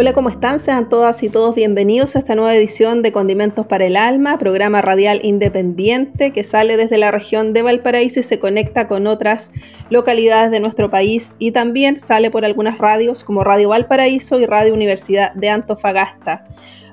Hola, 0.00 0.12
¿cómo 0.12 0.28
están? 0.28 0.60
Sean 0.60 0.88
todas 0.88 1.24
y 1.24 1.28
todos 1.28 1.56
bienvenidos 1.56 2.14
a 2.14 2.20
esta 2.20 2.36
nueva 2.36 2.54
edición 2.54 3.02
de 3.02 3.10
Condimentos 3.10 3.66
para 3.66 3.84
el 3.84 3.96
Alma, 3.96 4.38
programa 4.38 4.80
radial 4.80 5.18
independiente 5.24 6.30
que 6.30 6.44
sale 6.44 6.76
desde 6.76 6.98
la 6.98 7.10
región 7.10 7.52
de 7.52 7.62
Valparaíso 7.62 8.20
y 8.20 8.22
se 8.22 8.38
conecta 8.38 8.86
con 8.86 9.08
otras 9.08 9.50
localidades 9.90 10.52
de 10.52 10.60
nuestro 10.60 10.88
país 10.88 11.34
y 11.40 11.50
también 11.50 11.98
sale 11.98 12.30
por 12.30 12.44
algunas 12.44 12.78
radios 12.78 13.24
como 13.24 13.42
Radio 13.42 13.70
Valparaíso 13.70 14.38
y 14.38 14.46
Radio 14.46 14.72
Universidad 14.72 15.32
de 15.34 15.48
Antofagasta. 15.48 16.46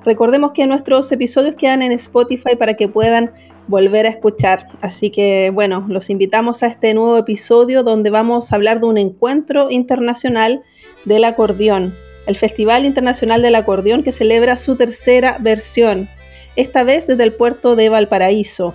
Recordemos 0.04 0.50
que 0.50 0.66
nuestros 0.66 1.12
episodios 1.12 1.54
quedan 1.54 1.82
en 1.82 1.92
Spotify 1.92 2.56
para 2.58 2.74
que 2.74 2.88
puedan 2.88 3.30
volver 3.68 4.06
a 4.06 4.08
escuchar. 4.08 4.66
Así 4.80 5.10
que 5.10 5.52
bueno, 5.54 5.86
los 5.88 6.10
invitamos 6.10 6.64
a 6.64 6.66
este 6.66 6.92
nuevo 6.92 7.16
episodio 7.18 7.84
donde 7.84 8.10
vamos 8.10 8.50
a 8.50 8.56
hablar 8.56 8.80
de 8.80 8.86
un 8.86 8.98
encuentro 8.98 9.70
internacional 9.70 10.64
del 11.04 11.22
acordeón 11.22 11.94
el 12.26 12.36
Festival 12.36 12.84
Internacional 12.84 13.42
del 13.42 13.54
Acordeón 13.54 14.02
que 14.02 14.12
celebra 14.12 14.56
su 14.56 14.76
tercera 14.76 15.38
versión, 15.40 16.08
esta 16.56 16.84
vez 16.84 17.06
desde 17.06 17.24
el 17.24 17.34
puerto 17.34 17.76
de 17.76 17.88
Valparaíso. 17.88 18.74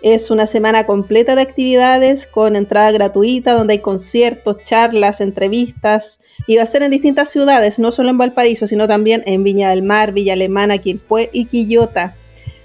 Es 0.00 0.30
una 0.30 0.46
semana 0.46 0.86
completa 0.86 1.34
de 1.34 1.42
actividades 1.42 2.26
con 2.26 2.54
entrada 2.54 2.92
gratuita 2.92 3.54
donde 3.54 3.72
hay 3.72 3.78
conciertos, 3.80 4.62
charlas, 4.62 5.20
entrevistas 5.20 6.20
y 6.46 6.56
va 6.56 6.62
a 6.62 6.66
ser 6.66 6.82
en 6.82 6.92
distintas 6.92 7.30
ciudades, 7.30 7.80
no 7.80 7.90
solo 7.90 8.10
en 8.10 8.18
Valparaíso, 8.18 8.68
sino 8.68 8.86
también 8.86 9.24
en 9.26 9.42
Viña 9.42 9.70
del 9.70 9.82
Mar, 9.82 10.12
Villa 10.12 10.34
Alemana, 10.34 10.78
Quilpué 10.78 11.30
y 11.32 11.46
Quillota. 11.46 12.14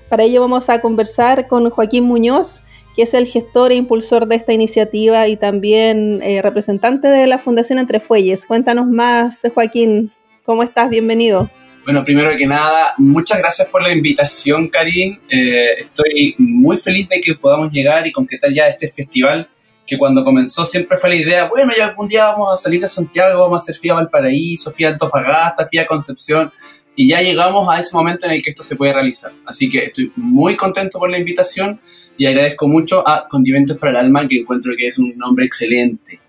Para 0.10 0.24
ello 0.24 0.42
vamos 0.42 0.70
a 0.70 0.80
conversar 0.80 1.48
con 1.48 1.68
Joaquín 1.72 2.04
Muñoz, 2.04 2.62
que 2.96 3.04
es 3.04 3.14
el 3.14 3.28
gestor 3.28 3.72
e 3.72 3.76
impulsor 3.76 4.28
de 4.28 4.36
esta 4.36 4.54
iniciativa 4.54 5.28
y 5.28 5.38
también 5.38 6.22
eh, 6.22 6.42
representante 6.42 7.08
de 7.08 7.28
la 7.28 7.40
Fundación 7.40 7.80
Entre 7.80 8.00
Fuelles. 8.00 8.46
Cuéntanos 8.46 8.88
más, 8.88 9.42
Joaquín, 9.54 10.12
¿cómo 10.44 10.64
estás? 10.64 10.90
Bienvenido. 10.90 11.50
Bueno, 11.86 12.04
primero 12.04 12.36
que 12.38 12.46
nada, 12.46 12.94
muchas 12.98 13.40
gracias 13.40 13.68
por 13.68 13.84
la 13.84 13.92
invitación, 13.92 14.70
Karim. 14.70 15.20
Eh, 15.28 15.82
estoy 15.82 16.36
muy 16.38 16.78
feliz 16.78 17.10
de 17.10 17.20
que 17.20 17.36
podamos 17.36 17.74
llegar 17.74 18.08
y 18.08 18.12
concretar 18.12 18.54
ya 18.54 18.68
este 18.68 18.88
festival 18.88 19.50
que 19.86 19.98
cuando 19.98 20.24
comenzó 20.24 20.66
siempre 20.66 20.98
fue 20.98 21.10
la 21.10 21.16
idea, 21.16 21.48
bueno, 21.48 21.72
ya 21.78 21.88
algún 21.88 22.08
día 22.08 22.26
vamos 22.26 22.54
a 22.54 22.58
salir 22.58 22.82
de 22.82 22.88
Santiago, 22.88 23.42
vamos 23.42 23.62
a 23.62 23.64
hacer 23.64 23.76
FIA 23.76 23.96
Valparaíso, 23.96 24.72
FIA 24.72 24.90
Antofagasta, 24.90 25.66
FIA 25.66 25.86
Concepción, 25.86 26.52
y 26.96 27.08
ya 27.08 27.22
llegamos 27.22 27.68
a 27.68 27.80
ese 27.80 27.96
momento 27.96 28.26
en 28.26 28.34
el 28.34 28.44
que 28.44 28.52
esto 28.52 28.64
se 28.64 28.76
puede 28.76 28.94
realizar. 28.94 29.32
Así 29.46 29.70
que 29.70 29.86
estoy 29.86 30.12
muy 30.16 30.56
contento 30.56 31.00
por 31.00 31.10
la 31.10 31.18
invitación 31.18 31.80
y 32.18 32.26
agradezco 32.26 32.68
mucho 32.68 33.08
a 33.08 33.28
Condimentos 33.28 33.78
para 33.78 33.92
el 33.92 33.98
Alma, 33.98 34.28
que 34.28 34.42
encuentro 34.42 34.74
que 34.78 34.88
es 34.88 35.00
un 35.00 35.18
nombre 35.18 35.46
excelente 35.46 36.20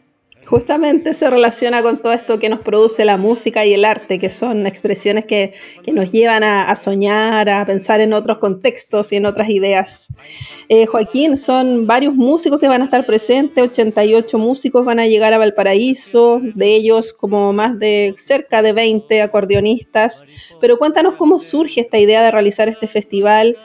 justamente 0.44 1.14
se 1.14 1.28
relaciona 1.30 1.82
con 1.82 1.98
todo 1.98 2.12
esto 2.12 2.38
que 2.38 2.48
nos 2.48 2.60
produce 2.60 3.04
la 3.04 3.16
música 3.16 3.64
y 3.64 3.74
el 3.74 3.84
arte, 3.84 4.18
que 4.18 4.30
son 4.30 4.66
expresiones 4.66 5.24
que, 5.24 5.54
nos 5.92 6.10
llevan 6.10 6.42
a, 6.42 6.74
soñar, 6.76 7.48
a 7.48 7.64
pensar 7.64 8.00
en 8.00 8.12
otros 8.12 8.38
contextos 8.38 9.12
y 9.12 9.16
en 9.16 9.26
otras 9.26 9.48
ideas. 9.48 10.08
Eh, 10.68 10.86
Joaquín, 10.86 11.38
son 11.38 11.86
varios 11.86 12.14
músicos 12.14 12.60
que 12.60 12.68
van 12.68 12.82
a 12.82 12.86
estar 12.86 13.06
presentes, 13.06 13.62
88 13.62 14.38
músicos 14.38 14.84
van 14.84 14.98
a 14.98 15.06
llegar 15.06 15.32
a 15.32 15.38
Valparaíso, 15.38 16.40
de 16.42 16.74
ellos 16.74 17.12
como 17.12 17.52
más 17.52 17.78
de 17.78 18.14
cerca 18.18 18.62
de 18.62 18.72
20 18.72 19.22
acordeonistas, 19.22 20.24
pero 20.60 20.78
cuéntanos 20.78 21.14
cómo 21.14 21.38
surge 21.38 21.80
esta 21.80 21.98
idea 21.98 22.22
de 22.22 22.30
realizar 22.30 22.68
este 22.68 22.86
festival 22.86 23.56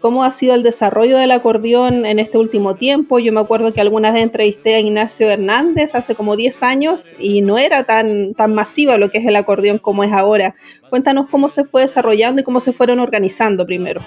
cómo 0.00 0.24
ha 0.24 0.30
sido 0.30 0.54
el 0.54 0.62
desarrollo 0.62 1.18
del 1.18 1.30
acordeón 1.32 2.06
en 2.06 2.18
este 2.18 2.38
último 2.38 2.76
tiempo. 2.76 3.18
Yo 3.18 3.32
me 3.32 3.40
acuerdo 3.40 3.72
que 3.72 3.80
algunas 3.80 4.14
vez 4.14 4.22
entrevisté 4.22 4.76
a 4.76 4.80
Ignacio 4.80 5.28
Hernández 5.28 5.94
hace 5.94 6.14
como 6.14 6.36
10 6.36 6.62
años 6.62 7.14
y 7.18 7.42
no 7.42 7.58
era 7.58 7.84
tan, 7.84 8.34
tan 8.34 8.54
masiva 8.54 8.98
lo 8.98 9.10
que 9.10 9.18
es 9.18 9.26
el 9.26 9.36
acordeón 9.36 9.78
como 9.78 10.04
es 10.04 10.12
ahora. 10.12 10.54
Cuéntanos 10.88 11.28
cómo 11.30 11.48
se 11.48 11.64
fue 11.64 11.82
desarrollando 11.82 12.40
y 12.40 12.44
cómo 12.44 12.60
se 12.60 12.72
fueron 12.72 13.00
organizando 13.00 13.66
primero. 13.66 14.04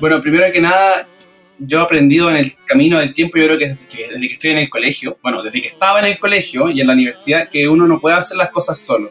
Bueno, 0.00 0.22
primero 0.22 0.50
que 0.52 0.60
nada, 0.60 1.06
yo 1.58 1.80
he 1.80 1.82
aprendido 1.82 2.30
en 2.30 2.36
el 2.36 2.54
camino 2.64 2.98
del 2.98 3.12
tiempo, 3.12 3.36
yo 3.38 3.46
creo 3.46 3.58
que 3.58 3.76
desde 3.88 4.28
que 4.28 4.34
estoy 4.34 4.50
en 4.50 4.58
el 4.58 4.70
colegio, 4.70 5.18
bueno, 5.22 5.42
desde 5.42 5.60
que 5.60 5.68
estaba 5.68 5.98
en 6.00 6.06
el 6.06 6.18
colegio 6.18 6.70
y 6.70 6.80
en 6.80 6.86
la 6.86 6.92
universidad, 6.92 7.48
que 7.48 7.68
uno 7.68 7.86
no 7.86 8.00
puede 8.00 8.16
hacer 8.16 8.36
las 8.36 8.50
cosas 8.50 8.78
solo. 8.78 9.10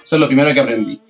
Eso 0.00 0.16
es 0.16 0.20
lo 0.20 0.26
primero 0.26 0.52
que 0.54 0.60
aprendí. 0.60 1.00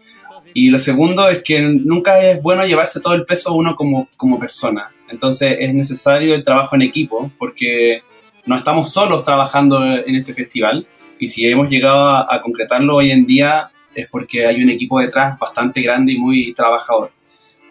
Y 0.55 0.69
lo 0.69 0.79
segundo 0.79 1.29
es 1.29 1.43
que 1.43 1.61
nunca 1.61 2.23
es 2.23 2.43
bueno 2.43 2.67
llevarse 2.67 3.01
todo 3.01 3.15
el 3.15 3.25
peso 3.25 3.55
uno 3.55 3.75
como, 3.75 4.09
como 4.17 4.39
persona. 4.39 4.91
Entonces 5.09 5.57
es 5.61 5.75
necesario 5.75 6.35
el 6.35 6.43
trabajo 6.43 6.75
en 6.75 6.83
equipo 6.83 7.31
porque 7.39 8.03
no 8.47 8.57
estamos 8.57 8.93
solos 8.93 9.25
trabajando 9.25 9.83
en 9.85 10.17
este 10.17 10.35
festival 10.35 10.87
y 11.19 11.29
si 11.29 11.47
hemos 11.47 11.71
llegado 11.71 12.09
a, 12.09 12.41
concretarlo 12.43 12.97
hoy 12.97 13.11
en 13.11 13.25
día 13.27 13.71
es 13.95 14.09
porque 14.09 14.47
hay 14.47 14.63
un 14.63 14.71
equipo 14.71 14.99
detrás 15.01 15.39
bastante 15.39 15.81
grande 15.81 16.13
y 16.13 16.19
muy 16.19 16.53
trabajador. 16.55 17.13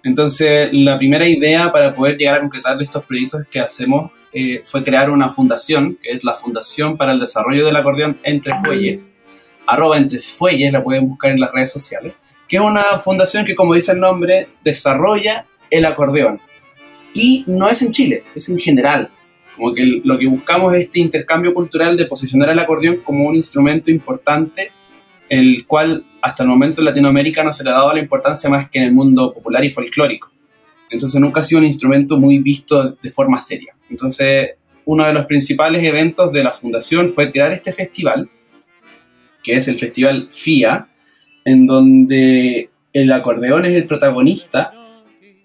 Entonces 0.03 0.71
la 0.71 0.97
primera 0.97 1.27
idea 1.27 1.71
para 1.71 1.93
poder 1.93 2.17
llegar 2.17 2.35
a 2.37 2.39
concretar 2.39 2.81
estos 2.81 3.03
proyectos 3.03 3.45
que 3.47 3.59
hacemos 3.59 4.11
eh, 4.33 4.61
fue 4.63 4.83
crear 4.83 5.09
una 5.09 5.29
fundación, 5.29 5.97
que 6.01 6.11
es 6.11 6.23
la 6.23 6.33
Fundación 6.33 6.95
para 6.95 7.11
el 7.11 7.19
Desarrollo 7.19 7.65
del 7.65 7.75
Acordeón 7.75 8.17
Entre 8.23 8.53
Fuelles, 8.63 9.09
arroba 9.67 9.97
Entre 9.97 10.19
Fuelles, 10.19 10.71
la 10.71 10.81
pueden 10.81 11.09
buscar 11.09 11.31
en 11.31 11.41
las 11.41 11.51
redes 11.51 11.71
sociales 11.71 12.13
que 12.51 12.57
es 12.57 12.63
una 12.63 12.99
fundación 12.99 13.45
que, 13.45 13.55
como 13.55 13.75
dice 13.75 13.93
el 13.93 14.01
nombre, 14.01 14.49
desarrolla 14.61 15.45
el 15.69 15.85
acordeón. 15.85 16.37
Y 17.13 17.45
no 17.47 17.69
es 17.69 17.81
en 17.81 17.93
Chile, 17.93 18.25
es 18.35 18.49
en 18.49 18.59
general. 18.59 19.09
Como 19.55 19.73
que 19.73 19.85
lo 20.03 20.17
que 20.17 20.27
buscamos 20.27 20.73
es 20.73 20.81
este 20.81 20.99
intercambio 20.99 21.53
cultural 21.53 21.95
de 21.95 22.07
posicionar 22.07 22.49
el 22.49 22.59
acordeón 22.59 22.97
como 23.05 23.23
un 23.23 23.37
instrumento 23.37 23.89
importante, 23.89 24.69
el 25.29 25.65
cual 25.65 26.03
hasta 26.21 26.43
el 26.43 26.49
momento 26.49 26.81
en 26.81 26.87
Latinoamérica 26.87 27.41
no 27.41 27.53
se 27.53 27.63
le 27.63 27.69
ha 27.69 27.73
dado 27.73 27.93
la 27.93 28.01
importancia 28.01 28.49
más 28.49 28.69
que 28.69 28.79
en 28.79 28.83
el 28.83 28.91
mundo 28.91 29.31
popular 29.31 29.63
y 29.63 29.69
folclórico. 29.69 30.29
Entonces 30.89 31.21
nunca 31.21 31.39
ha 31.39 31.43
sido 31.45 31.59
un 31.59 31.67
instrumento 31.67 32.17
muy 32.17 32.39
visto 32.39 32.97
de 33.01 33.09
forma 33.11 33.39
seria. 33.39 33.73
Entonces 33.89 34.55
uno 34.83 35.07
de 35.07 35.13
los 35.13 35.23
principales 35.23 35.81
eventos 35.83 36.33
de 36.33 36.43
la 36.43 36.51
fundación 36.51 37.07
fue 37.07 37.31
crear 37.31 37.53
este 37.53 37.71
festival, 37.71 38.29
que 39.41 39.55
es 39.55 39.69
el 39.69 39.77
Festival 39.77 40.27
FIA, 40.29 40.89
en 41.45 41.65
donde 41.67 42.69
el 42.93 43.11
acordeón 43.11 43.65
es 43.65 43.73
el 43.73 43.85
protagonista 43.85 44.73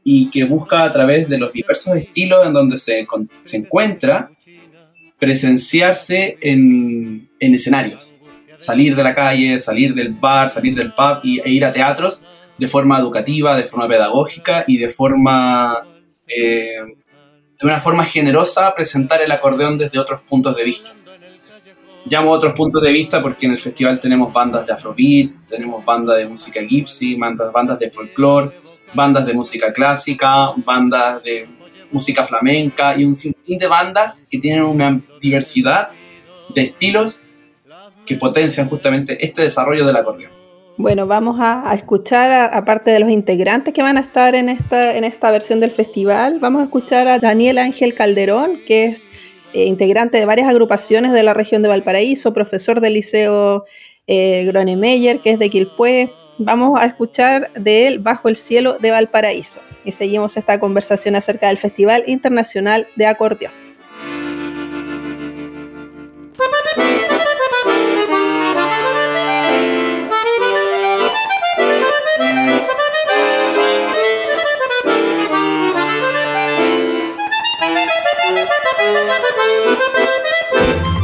y 0.04 0.30
que 0.30 0.44
busca 0.44 0.84
a 0.84 0.92
través 0.92 1.28
de 1.28 1.38
los 1.38 1.52
diversos 1.52 1.96
estilos 1.96 2.46
en 2.46 2.52
donde 2.52 2.78
se, 2.78 3.06
se 3.44 3.56
encuentra 3.56 4.30
presenciarse 5.18 6.36
en, 6.40 7.28
en, 7.40 7.54
escenarios, 7.54 8.16
salir 8.54 8.94
de 8.94 9.02
la 9.02 9.14
calle, 9.14 9.58
salir 9.58 9.94
del 9.94 10.10
bar, 10.10 10.50
salir 10.50 10.74
del 10.74 10.92
pub 10.92 11.20
y, 11.22 11.40
e 11.40 11.50
ir 11.50 11.64
a 11.64 11.72
teatros 11.72 12.24
de 12.58 12.68
forma 12.68 12.98
educativa, 12.98 13.56
de 13.56 13.64
forma 13.64 13.88
pedagógica 13.88 14.64
y 14.66 14.78
de 14.78 14.88
forma 14.88 15.82
eh, 16.28 16.96
de 17.58 17.66
una 17.66 17.80
forma 17.80 18.04
generosa 18.04 18.74
presentar 18.74 19.22
el 19.22 19.32
acordeón 19.32 19.78
desde 19.78 19.98
otros 19.98 20.20
puntos 20.22 20.54
de 20.54 20.64
vista 20.64 20.92
llamo 22.08 22.30
otros 22.30 22.52
puntos 22.54 22.82
de 22.82 22.92
vista 22.92 23.20
porque 23.20 23.46
en 23.46 23.52
el 23.52 23.58
festival 23.58 23.98
tenemos 24.00 24.32
bandas 24.32 24.66
de 24.66 24.72
afrobeat, 24.72 25.30
tenemos 25.48 25.84
bandas 25.84 26.18
de 26.18 26.26
música 26.26 26.60
gypsy, 26.60 27.16
bandas, 27.16 27.52
bandas 27.52 27.78
de 27.78 27.90
folclore, 27.90 28.52
bandas 28.94 29.26
de 29.26 29.34
música 29.34 29.72
clásica, 29.72 30.52
bandas 30.56 31.22
de 31.22 31.46
música 31.90 32.24
flamenca 32.24 32.96
y 32.96 33.04
un 33.04 33.14
sinfín 33.14 33.58
de 33.58 33.66
bandas 33.66 34.24
que 34.30 34.38
tienen 34.38 34.64
una 34.64 35.00
diversidad 35.20 35.90
de 36.54 36.62
estilos 36.62 37.26
que 38.04 38.16
potencian 38.16 38.68
justamente 38.68 39.24
este 39.24 39.42
desarrollo 39.42 39.84
del 39.84 39.96
acordeón. 39.96 40.36
Bueno, 40.78 41.06
vamos 41.06 41.38
a, 41.40 41.72
escuchar, 41.74 42.50
aparte 42.52 42.90
de 42.90 42.98
los 42.98 43.08
integrantes 43.08 43.72
que 43.72 43.80
van 43.80 43.96
a 43.96 44.00
estar 44.00 44.34
en 44.34 44.50
esta, 44.50 44.94
en 44.94 45.04
esta 45.04 45.30
versión 45.30 45.58
del 45.58 45.70
festival, 45.70 46.38
vamos 46.38 46.60
a 46.60 46.64
escuchar 46.64 47.08
a 47.08 47.18
Daniel 47.18 47.56
Ángel 47.56 47.94
Calderón, 47.94 48.60
que 48.66 48.84
es 48.84 49.06
integrante 49.52 50.18
de 50.18 50.26
varias 50.26 50.48
agrupaciones 50.48 51.12
de 51.12 51.22
la 51.22 51.34
región 51.34 51.62
de 51.62 51.68
Valparaíso, 51.68 52.32
profesor 52.34 52.80
del 52.80 52.94
Liceo 52.94 53.64
eh, 54.06 54.44
Gronemeyer, 54.46 55.20
que 55.20 55.30
es 55.30 55.38
de 55.38 55.50
Quilpué. 55.50 56.10
Vamos 56.38 56.78
a 56.80 56.84
escuchar 56.84 57.50
de 57.54 57.86
él 57.86 57.98
Bajo 57.98 58.28
el 58.28 58.36
Cielo 58.36 58.76
de 58.78 58.90
Valparaíso 58.90 59.60
y 59.84 59.92
seguimos 59.92 60.36
esta 60.36 60.60
conversación 60.60 61.16
acerca 61.16 61.48
del 61.48 61.58
Festival 61.58 62.04
Internacional 62.06 62.86
de 62.96 63.06
Acordeón. 63.06 63.65
Thank 78.28 78.46
you. 80.86 80.95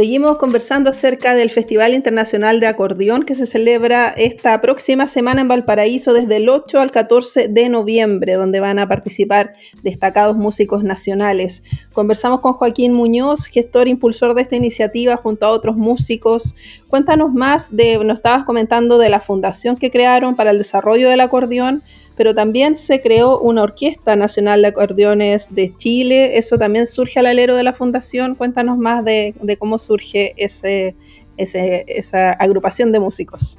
Seguimos 0.00 0.38
conversando 0.38 0.88
acerca 0.88 1.34
del 1.34 1.50
Festival 1.50 1.92
Internacional 1.92 2.58
de 2.58 2.66
Acordeón 2.66 3.24
que 3.24 3.34
se 3.34 3.44
celebra 3.44 4.08
esta 4.08 4.58
próxima 4.62 5.06
semana 5.06 5.42
en 5.42 5.48
Valparaíso 5.48 6.14
desde 6.14 6.36
el 6.36 6.48
8 6.48 6.80
al 6.80 6.90
14 6.90 7.48
de 7.48 7.68
noviembre, 7.68 8.32
donde 8.32 8.60
van 8.60 8.78
a 8.78 8.88
participar 8.88 9.52
destacados 9.82 10.38
músicos 10.38 10.84
nacionales. 10.84 11.62
Conversamos 11.92 12.40
con 12.40 12.54
Joaquín 12.54 12.94
Muñoz, 12.94 13.44
gestor 13.44 13.88
impulsor 13.88 14.34
de 14.34 14.40
esta 14.40 14.56
iniciativa 14.56 15.18
junto 15.18 15.44
a 15.44 15.50
otros 15.50 15.76
músicos. 15.76 16.54
Cuéntanos 16.88 17.34
más 17.34 17.76
de, 17.76 18.02
nos 18.02 18.20
estabas 18.20 18.46
comentando 18.46 18.96
de 18.96 19.10
la 19.10 19.20
fundación 19.20 19.76
que 19.76 19.90
crearon 19.90 20.34
para 20.34 20.50
el 20.50 20.56
desarrollo 20.56 21.10
del 21.10 21.20
acordeón 21.20 21.82
pero 22.20 22.34
también 22.34 22.76
se 22.76 23.00
creó 23.00 23.40
una 23.40 23.62
Orquesta 23.62 24.14
Nacional 24.14 24.60
de 24.60 24.68
Acordeones 24.68 25.46
de 25.48 25.74
Chile. 25.78 26.36
Eso 26.36 26.58
también 26.58 26.86
surge 26.86 27.18
al 27.18 27.24
alero 27.24 27.56
de 27.56 27.62
la 27.62 27.72
fundación. 27.72 28.34
Cuéntanos 28.34 28.76
más 28.76 29.02
de, 29.06 29.32
cómo 29.58 29.78
surge 29.78 30.34
esa 30.36 32.32
agrupación 32.32 32.92
de 32.92 33.00
músicos. 33.00 33.58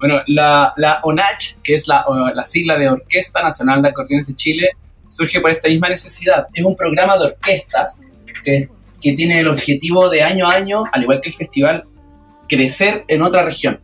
Bueno, 0.00 0.20
la, 0.26 0.74
ONACH, 1.04 1.58
que 1.62 1.76
es 1.76 1.86
la, 1.86 2.04
la 2.34 2.44
sigla 2.44 2.76
de 2.76 2.88
Orquesta 2.88 3.40
Nacional 3.40 3.82
de 3.82 3.90
Acordeones 3.90 4.26
de 4.26 4.34
Chile, 4.34 4.70
surge 5.06 5.40
por 5.40 5.52
esta 5.52 5.68
misma 5.68 5.90
necesidad. 5.90 6.48
Es 6.52 6.64
un 6.64 6.74
programa 6.74 7.16
de 7.18 7.26
orquestas 7.26 8.00
que, 8.42 8.68
que 9.00 9.12
tiene 9.12 9.38
el 9.38 9.46
objetivo 9.46 10.10
de 10.10 10.24
año 10.24 10.50
a 10.50 10.54
año, 10.54 10.86
al 10.90 11.02
igual 11.02 11.20
que 11.20 11.28
el 11.28 11.36
festival, 11.36 11.84
crecer 12.48 13.04
en 13.06 13.22
otra 13.22 13.44
región. 13.44 13.78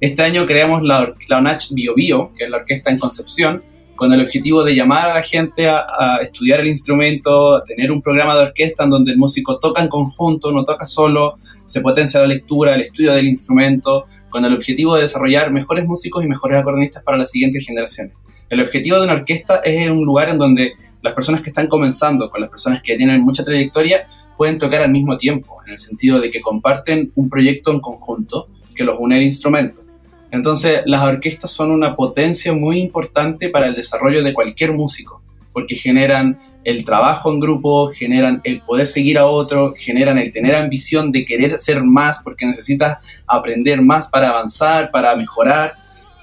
Este 0.00 0.22
año 0.22 0.46
creamos 0.46 0.82
la, 0.82 1.12
la 1.28 1.38
ONACH 1.38 1.72
Bio 1.72 1.94
Bio, 1.94 2.32
que 2.36 2.44
es 2.44 2.50
la 2.50 2.58
orquesta 2.58 2.90
en 2.90 2.98
Concepción, 2.98 3.62
con 3.98 4.12
el 4.12 4.20
objetivo 4.20 4.62
de 4.62 4.76
llamar 4.76 5.10
a 5.10 5.14
la 5.14 5.22
gente 5.22 5.68
a, 5.68 6.18
estudiar 6.22 6.60
el 6.60 6.68
instrumento, 6.68 7.56
a 7.56 7.64
tener 7.64 7.90
un 7.90 8.00
programa 8.00 8.36
de 8.36 8.44
orquesta 8.44 8.84
en 8.84 8.90
donde 8.90 9.10
el 9.10 9.18
músico 9.18 9.58
toca 9.58 9.82
en 9.82 9.88
conjunto, 9.88 10.52
no 10.52 10.62
toca 10.62 10.86
solo, 10.86 11.34
se 11.64 11.80
potencia 11.80 12.20
la 12.20 12.28
lectura, 12.28 12.76
el 12.76 12.82
estudio 12.82 13.12
del 13.12 13.26
instrumento, 13.26 14.06
con 14.30 14.44
el 14.44 14.54
objetivo 14.54 14.94
de 14.94 15.00
desarrollar 15.00 15.50
mejores 15.50 15.84
músicos 15.84 16.24
y 16.24 16.28
mejores 16.28 16.60
acordeonistas 16.60 17.02
para 17.02 17.18
las 17.18 17.32
siguientes 17.32 17.66
generaciones. 17.66 18.16
El 18.48 18.60
objetivo 18.60 18.98
de 18.98 19.04
una 19.04 19.14
orquesta 19.14 19.56
es 19.64 19.90
un 19.90 20.04
lugar 20.04 20.28
en 20.28 20.38
donde 20.38 20.74
las 21.02 21.12
personas 21.12 21.42
que 21.42 21.50
están 21.50 21.66
comenzando 21.66 22.30
con 22.30 22.40
las 22.40 22.50
personas 22.50 22.80
que 22.82 22.96
tienen 22.96 23.20
mucha 23.22 23.44
trayectoria 23.44 24.06
pueden 24.36 24.58
tocar 24.58 24.80
al 24.80 24.92
mismo 24.92 25.16
tiempo, 25.16 25.56
en 25.66 25.72
el 25.72 25.78
sentido 25.78 26.20
de 26.20 26.30
que 26.30 26.40
comparten 26.40 27.10
un 27.16 27.28
proyecto 27.28 27.72
en 27.72 27.80
conjunto 27.80 28.46
que 28.76 28.84
los 28.84 28.96
une 29.00 29.16
al 29.16 29.22
instrumento. 29.22 29.87
Entonces, 30.30 30.82
las 30.84 31.02
orquestas 31.02 31.50
son 31.50 31.70
una 31.70 31.96
potencia 31.96 32.52
muy 32.52 32.78
importante 32.78 33.48
para 33.48 33.66
el 33.66 33.74
desarrollo 33.74 34.22
de 34.22 34.34
cualquier 34.34 34.72
músico, 34.72 35.22
porque 35.52 35.74
generan 35.74 36.38
el 36.64 36.84
trabajo 36.84 37.32
en 37.32 37.40
grupo, 37.40 37.88
generan 37.88 38.40
el 38.44 38.60
poder 38.60 38.86
seguir 38.86 39.18
a 39.18 39.26
otro, 39.26 39.74
generan 39.76 40.18
el 40.18 40.30
tener 40.30 40.54
ambición 40.54 41.10
de 41.10 41.24
querer 41.24 41.58
ser 41.58 41.82
más, 41.82 42.22
porque 42.22 42.44
necesitas 42.44 43.22
aprender 43.26 43.80
más 43.80 44.08
para 44.10 44.28
avanzar, 44.28 44.90
para 44.90 45.16
mejorar. 45.16 45.74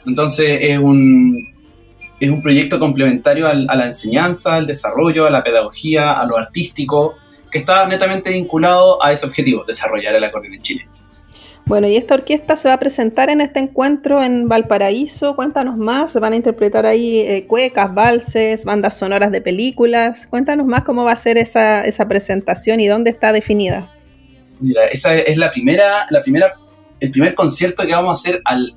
Entonces, 0.05 0.59
es 0.62 0.77
un, 0.77 1.51
es 2.19 2.29
un 2.29 2.41
proyecto 2.41 2.79
complementario 2.79 3.47
a 3.47 3.53
la 3.53 3.85
enseñanza, 3.88 4.55
al 4.55 4.67
desarrollo, 4.67 5.25
a 5.25 5.31
la 5.31 5.43
pedagogía, 5.43 6.13
a 6.13 6.25
lo 6.27 6.38
artístico, 6.38 7.15
que 7.51 7.59
está 7.59 7.88
netamente 7.88 8.29
vinculado 8.29 9.03
a 9.03 9.12
ese 9.12 9.25
objetivo, 9.25 9.63
desarrollar 9.65 10.13
el 10.13 10.24
acordeón 10.24 10.53
en 10.53 10.62
Chile. 10.62 10.88
Bueno, 11.65 11.88
y 11.88 11.95
esta 11.95 12.13
orquesta 12.13 12.55
se 12.57 12.67
va 12.67 12.75
a 12.75 12.79
presentar 12.79 13.31
en 13.31 13.41
este 13.41 13.60
encuentro 13.60 14.22
en 14.22 14.48
Valparaíso. 14.48 15.36
Cuéntanos 15.36 15.77
más. 15.77 16.12
Se 16.12 16.19
van 16.19 16.34
a 16.34 16.36
interpretar 16.36 16.86
ahí 16.86 17.19
eh, 17.22 17.48
cuecas, 17.48 17.91
valses, 17.91 18.63
bandas 18.65 18.95
sonoras 18.95 19.31
de 19.31 19.41
películas. 19.41 20.27
Cuéntanos 20.27 20.67
más 20.67 20.84
cómo 20.84 21.03
va 21.03 21.13
a 21.13 21.15
ser 21.15 21.39
esa, 21.39 21.81
esa 21.81 22.07
presentación 22.07 22.79
y 22.79 22.88
dónde 22.88 23.10
está 23.10 23.34
definida. 23.34 23.91
Mira, 24.60 24.86
esa 24.86 25.15
es 25.15 25.38
la 25.38 25.50
primera, 25.50 26.05
la 26.12 26.22
primera, 26.22 26.53
el 27.00 27.10
primer 27.10 27.34
concierto 27.34 27.84
que 27.84 27.93
vamos 27.93 28.19
a 28.19 28.22
hacer 28.22 28.41
al, 28.45 28.75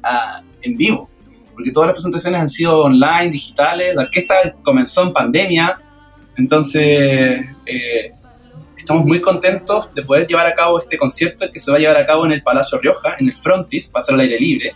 en 0.62 0.76
vivo. 0.78 1.10
Porque 1.52 1.70
todas 1.72 1.88
las 1.88 1.94
presentaciones 1.94 2.40
han 2.40 2.48
sido 2.48 2.84
online, 2.84 3.30
digitales. 3.30 3.94
La 3.94 4.02
orquesta 4.02 4.34
comenzó 4.62 5.02
en 5.02 5.12
pandemia. 5.12 5.78
Entonces, 6.38 7.44
eh, 7.66 8.12
estamos 8.88 9.04
muy 9.04 9.20
contentos 9.20 9.94
de 9.94 10.02
poder 10.02 10.26
llevar 10.26 10.46
a 10.46 10.54
cabo 10.54 10.80
este 10.80 10.96
concierto 10.96 11.44
que 11.52 11.58
se 11.58 11.70
va 11.70 11.76
a 11.76 11.80
llevar 11.80 11.98
a 11.98 12.06
cabo 12.06 12.24
en 12.24 12.32
el 12.32 12.40
Palacio 12.40 12.78
Rioja, 12.78 13.16
en 13.18 13.28
el 13.28 13.36
Frontis, 13.36 13.92
va 13.94 14.00
a 14.00 14.02
ser 14.02 14.14
al 14.14 14.20
aire 14.22 14.40
libre. 14.40 14.74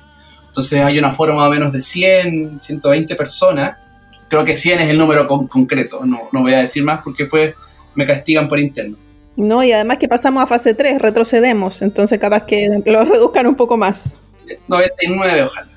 Entonces 0.48 0.82
hay 0.82 0.98
una 0.98 1.10
forma 1.12 1.36
más 1.36 1.46
o 1.46 1.50
menos 1.50 1.72
de 1.72 1.80
100, 1.80 2.60
120 2.60 3.16
personas. 3.16 3.78
Creo 4.28 4.44
que 4.44 4.54
100 4.54 4.80
es 4.80 4.88
el 4.90 4.98
número 4.98 5.26
concreto, 5.26 6.04
no, 6.04 6.28
no 6.30 6.42
voy 6.42 6.52
a 6.52 6.58
decir 6.58 6.84
más 6.84 7.00
porque 7.02 7.24
pues 7.24 7.54
me 7.94 8.04
castigan 8.04 8.50
por 8.50 8.60
interno. 8.60 8.98
No, 9.34 9.64
y 9.64 9.72
además 9.72 9.96
que 9.96 10.08
pasamos 10.08 10.42
a 10.42 10.46
fase 10.46 10.74
3, 10.74 11.00
retrocedemos, 11.00 11.80
entonces 11.80 12.18
capaz 12.18 12.44
que 12.44 12.68
lo 12.84 13.04
reduzcan 13.06 13.46
un 13.46 13.54
poco 13.54 13.78
más. 13.78 14.14
99, 14.68 15.44
ojalá. 15.44 15.68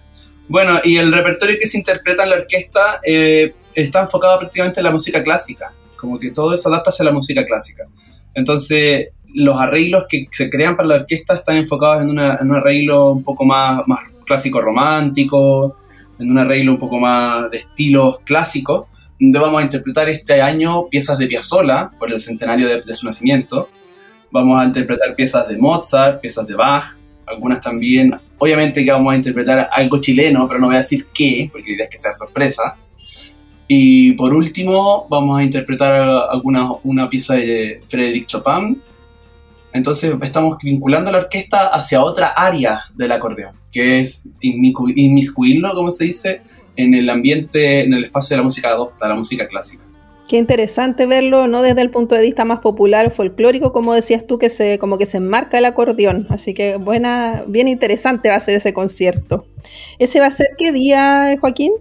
Bueno, 0.50 0.82
y 0.84 0.98
el 0.98 1.10
repertorio 1.10 1.56
que 1.58 1.68
se 1.68 1.78
interpreta 1.78 2.24
en 2.24 2.32
la 2.32 2.36
orquesta 2.36 3.00
eh, 3.02 3.56
está 3.74 4.02
enfocado 4.02 4.40
prácticamente 4.40 4.82
en 4.82 4.84
la 4.84 4.92
música 4.92 5.24
clásica, 5.24 5.72
como 5.96 6.20
que 6.20 6.32
todo 6.32 6.54
eso 6.54 6.68
adapta 6.68 6.92
a 7.00 7.04
la 7.06 7.14
música 7.14 7.46
clásica. 7.46 7.88
Entonces, 8.36 9.08
los 9.34 9.60
arreglos 9.60 10.06
que 10.08 10.28
se 10.32 10.50
crean 10.50 10.76
para 10.76 10.88
la 10.88 10.96
orquesta 10.96 11.34
están 11.36 11.58
enfocados 11.58 12.04
en, 12.04 12.10
un 12.10 12.20
arreglo 12.20 13.12
un 13.12 13.24
poco 13.24 13.46
más, 13.46 13.82
más 13.88 14.00
clásico 14.26 14.62
romántico, 14.62 15.78
en 16.20 16.32
un 16.32 16.38
arreglo 16.38 16.74
un 16.74 16.80
poco 16.80 17.00
más 17.00 17.50
de 17.52 17.58
estilos 17.58 18.20
clásicos, 18.20 18.88
donde 19.20 19.40
vamos 19.40 19.62
a 19.62 19.64
interpretar 19.64 20.10
este 20.10 20.42
año 20.42 20.88
piezas 20.88 21.18
de 21.18 21.28
Piazzolla 21.28 21.92
por 21.98 22.12
el 22.12 22.20
centenario 22.20 22.82
de, 22.82 22.94
su 22.94 23.06
nacimiento. 23.06 23.70
Vamos 24.32 24.60
a 24.60 24.66
interpretar 24.66 25.16
piezas 25.16 25.48
de 25.48 25.58
Mozart, 25.58 26.20
piezas 26.22 26.46
de 26.48 26.56
Bach, 26.56 26.96
algunas 27.26 27.62
también. 27.62 28.16
Obviamente 28.38 28.84
que 28.84 28.92
vamos 28.92 29.14
a 29.14 29.16
interpretar 29.18 29.70
algo 29.72 30.00
chileno, 30.00 30.48
pero 30.48 30.60
no 30.60 30.68
voy 30.68 30.76
a 30.76 30.80
decir 30.80 31.08
qué, 31.14 31.50
porque 31.52 31.70
la 31.70 31.76
idea 31.76 31.86
es 31.86 31.92
que 31.92 31.98
sea 31.98 32.12
sorpresa. 32.12 32.76
Y 33.68 34.12
por 34.14 34.34
último, 34.34 35.08
vamos 35.10 35.40
a 35.40 35.44
interpretar 35.44 35.94
alguna, 36.30 36.72
una 36.84 37.10
pieza 37.10 37.36
de 37.36 37.82
Frédéric 37.88 38.28
Chopin. 38.28 38.82
Entonces 39.74 40.14
estamos 40.22 40.58
vinculando 40.64 41.12
la 41.12 41.18
orquesta 41.18 41.68
hacia 41.68 42.02
otra 42.02 42.28
área 42.28 42.84
del 42.96 43.12
acordeón, 43.12 43.56
que 43.72 44.00
es 44.00 44.28
inmiscuirlo, 44.40 45.74
como 45.74 45.92
se 45.92 46.06
dice, 46.06 46.42
en 46.78 46.94
el 46.94 47.10
ambiente, 47.10 47.84
en 47.84 47.94
el 47.94 48.06
espacio 48.06 48.36
de 48.36 48.38
la 48.38 48.44
música 48.44 48.70
adopta, 48.70 49.08
la 49.08 49.16
música 49.16 49.48
clásica. 49.48 49.84
Qué 50.28 50.38
interesante 50.38 51.06
verlo, 51.06 51.48
no 51.48 51.62
desde 51.62 51.82
el 51.82 51.92
punto 51.92 52.16
de 52.16 52.22
vista 52.22 52.46
más 52.46 52.60
popular 52.60 53.12
folclórico, 53.12 53.72
como 53.72 53.94
decías 53.94 54.26
tú, 54.26 54.40
que 54.40 54.50
se, 54.50 54.80
como 54.80 54.98
que 54.98 55.06
se 55.06 55.18
enmarca 55.18 55.60
el 55.60 55.66
acordeón. 55.66 56.26
Así 56.30 56.54
que 56.54 56.78
buena, 56.78 57.44
bien 57.48 57.68
interesante 57.68 58.30
va 58.30 58.36
a 58.36 58.40
ser 58.40 58.56
ese 58.56 58.74
concierto. 58.74 59.46
¿Ese 60.00 60.20
va 60.20 60.28
a 60.28 60.32
ser 60.32 60.48
qué 60.58 60.72
día, 60.72 61.38
Joaquín? 61.40 61.74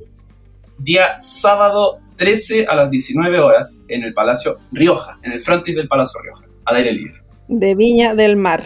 Día 0.78 1.18
sábado 1.18 1.98
13 2.16 2.66
a 2.68 2.74
las 2.74 2.90
19 2.90 3.40
horas 3.40 3.84
en 3.88 4.02
el 4.04 4.14
Palacio 4.14 4.58
Rioja, 4.72 5.18
en 5.22 5.32
el 5.32 5.40
frontis 5.40 5.74
del 5.74 5.88
Palacio 5.88 6.20
Rioja, 6.22 6.46
al 6.64 6.76
aire 6.76 6.92
libre. 6.92 7.22
De 7.48 7.74
Viña 7.74 8.14
del 8.14 8.36
Mar. 8.36 8.64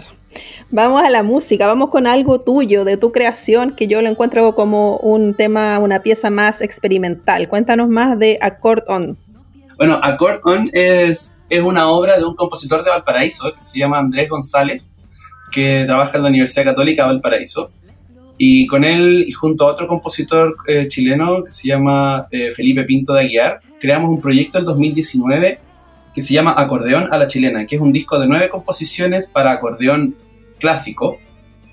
Vamos 0.70 1.02
a 1.02 1.08
la 1.08 1.22
música, 1.22 1.66
vamos 1.66 1.88
con 1.88 2.06
algo 2.06 2.40
tuyo, 2.40 2.84
de 2.84 2.98
tu 2.98 3.10
creación, 3.10 3.74
que 3.74 3.86
yo 3.86 4.02
lo 4.02 4.08
encuentro 4.08 4.54
como 4.54 4.98
un 4.98 5.34
tema, 5.34 5.78
una 5.78 6.00
pieza 6.00 6.28
más 6.28 6.60
experimental. 6.60 7.48
Cuéntanos 7.48 7.88
más 7.88 8.18
de 8.18 8.38
Accord 8.40 8.84
On. 8.86 9.16
Bueno, 9.78 9.98
Accord 10.02 10.40
On 10.44 10.68
es, 10.72 11.34
es 11.48 11.62
una 11.62 11.88
obra 11.88 12.18
de 12.18 12.24
un 12.24 12.34
compositor 12.34 12.84
de 12.84 12.90
Valparaíso 12.90 13.52
que 13.52 13.60
se 13.60 13.78
llama 13.78 13.98
Andrés 13.98 14.28
González, 14.28 14.92
que 15.50 15.84
trabaja 15.86 16.18
en 16.18 16.24
la 16.24 16.28
Universidad 16.28 16.64
Católica 16.64 17.04
de 17.04 17.08
Valparaíso. 17.08 17.70
Y 18.38 18.66
con 18.68 18.84
él 18.84 19.24
y 19.26 19.32
junto 19.32 19.66
a 19.66 19.72
otro 19.72 19.88
compositor 19.88 20.56
eh, 20.66 20.86
chileno 20.88 21.42
que 21.42 21.50
se 21.50 21.68
llama 21.68 22.28
eh, 22.30 22.52
Felipe 22.52 22.84
Pinto 22.84 23.12
de 23.12 23.22
Aguiar, 23.22 23.58
creamos 23.80 24.10
un 24.10 24.20
proyecto 24.20 24.58
en 24.58 24.64
2019 24.64 25.58
que 26.14 26.22
se 26.22 26.34
llama 26.34 26.54
Acordeón 26.56 27.08
a 27.12 27.18
la 27.18 27.26
Chilena, 27.26 27.66
que 27.66 27.76
es 27.76 27.82
un 27.82 27.92
disco 27.92 28.18
de 28.18 28.26
nueve 28.26 28.48
composiciones 28.48 29.30
para 29.30 29.52
acordeón 29.52 30.14
clásico 30.58 31.18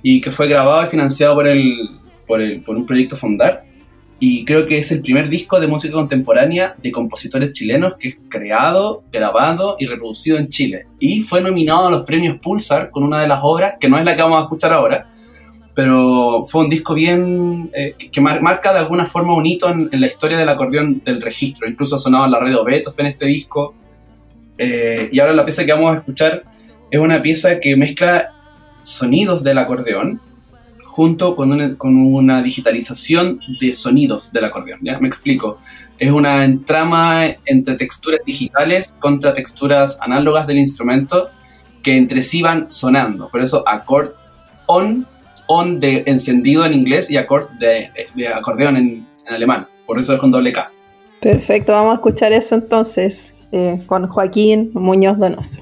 y 0.01 0.21
que 0.21 0.31
fue 0.31 0.47
grabado 0.47 0.83
y 0.83 0.87
financiado 0.87 1.35
por, 1.35 1.47
el, 1.47 1.89
por, 2.27 2.41
el, 2.41 2.61
por 2.61 2.75
un 2.75 2.85
proyecto 2.85 3.15
Fondar. 3.15 3.63
Y 4.19 4.45
creo 4.45 4.65
que 4.65 4.77
es 4.77 4.91
el 4.91 5.01
primer 5.01 5.29
disco 5.29 5.59
de 5.59 5.67
música 5.67 5.93
contemporánea 5.93 6.75
de 6.81 6.91
compositores 6.91 7.53
chilenos 7.53 7.95
que 7.99 8.09
es 8.09 8.17
creado, 8.29 9.03
grabado 9.11 9.75
y 9.79 9.87
reproducido 9.87 10.37
en 10.37 10.47
Chile. 10.47 10.85
Y 10.99 11.21
fue 11.23 11.41
nominado 11.41 11.87
a 11.87 11.91
los 11.91 12.03
premios 12.03 12.37
Pulsar 12.37 12.91
con 12.91 13.03
una 13.03 13.21
de 13.21 13.27
las 13.27 13.39
obras, 13.41 13.75
que 13.79 13.89
no 13.89 13.97
es 13.97 14.05
la 14.05 14.15
que 14.15 14.21
vamos 14.21 14.39
a 14.39 14.43
escuchar 14.43 14.71
ahora, 14.71 15.09
pero 15.75 16.43
fue 16.45 16.63
un 16.63 16.69
disco 16.69 16.93
bien 16.93 17.69
eh, 17.73 17.95
que 18.09 18.21
marca 18.21 18.71
de 18.71 18.79
alguna 18.79 19.05
forma 19.05 19.35
un 19.35 19.45
hito 19.45 19.69
en, 19.69 19.89
la 19.91 20.07
historia 20.07 20.37
del 20.37 20.47
acordeón 20.47 21.01
del 21.03 21.21
registro. 21.21 21.67
Incluso 21.67 21.99
sonaba 21.99 22.25
en 22.25 22.31
la 22.31 22.39
red 22.39 22.55
Beethoven 22.65 23.05
en 23.07 23.11
este 23.11 23.25
disco. 23.25 23.75
Eh, 24.57 25.09
y 25.11 25.19
ahora 25.19 25.33
la 25.33 25.43
pieza 25.43 25.65
que 25.65 25.73
vamos 25.73 25.93
a 25.93 25.97
escuchar 25.99 26.43
es 26.89 26.99
una 26.99 27.21
pieza 27.21 27.59
que 27.59 27.75
mezcla 27.75 28.31
sonidos 28.83 29.43
del 29.43 29.57
acordeón 29.57 30.21
junto 30.85 31.35
con 31.35 31.51
una, 31.51 31.75
con 31.75 31.97
una 31.97 32.41
digitalización 32.41 33.41
de 33.59 33.73
sonidos 33.73 34.31
del 34.31 34.45
acordeón. 34.45 34.79
¿ya? 34.81 34.97
Me 34.99 35.09
explico. 35.09 35.59
Es 35.99 36.09
una 36.09 36.45
entrama 36.45 37.25
entre 37.43 37.75
texturas 37.75 38.21
digitales 38.25 38.95
contra 38.97 39.33
texturas 39.33 39.99
análogas 40.01 40.47
del 40.47 40.59
instrumento 40.59 41.31
que 41.83 41.97
entre 41.97 42.21
sí 42.21 42.41
van 42.41 42.71
sonando. 42.71 43.27
Por 43.27 43.41
eso 43.41 43.67
accord 43.67 44.11
on 44.67 45.05
on 45.47 45.79
de 45.79 46.03
encendido 46.05 46.65
en 46.65 46.73
inglés 46.73 47.09
y 47.11 47.17
acordeón 47.17 48.77
en, 48.77 49.07
alemán. 49.27 49.67
Por 49.85 49.99
eso 49.99 50.13
es 50.13 50.19
con 50.19 50.31
doble 50.31 50.51
K. 50.53 50.71
Perfecto, 51.19 51.71
vamos 51.71 51.91
a 51.91 51.95
escuchar 51.95 52.33
eso 52.33 52.55
entonces 52.55 53.33
eh, 53.51 53.81
con 53.87 54.07
Joaquín 54.07 54.71
Muñoz 54.73 55.17
Donoso. 55.17 55.61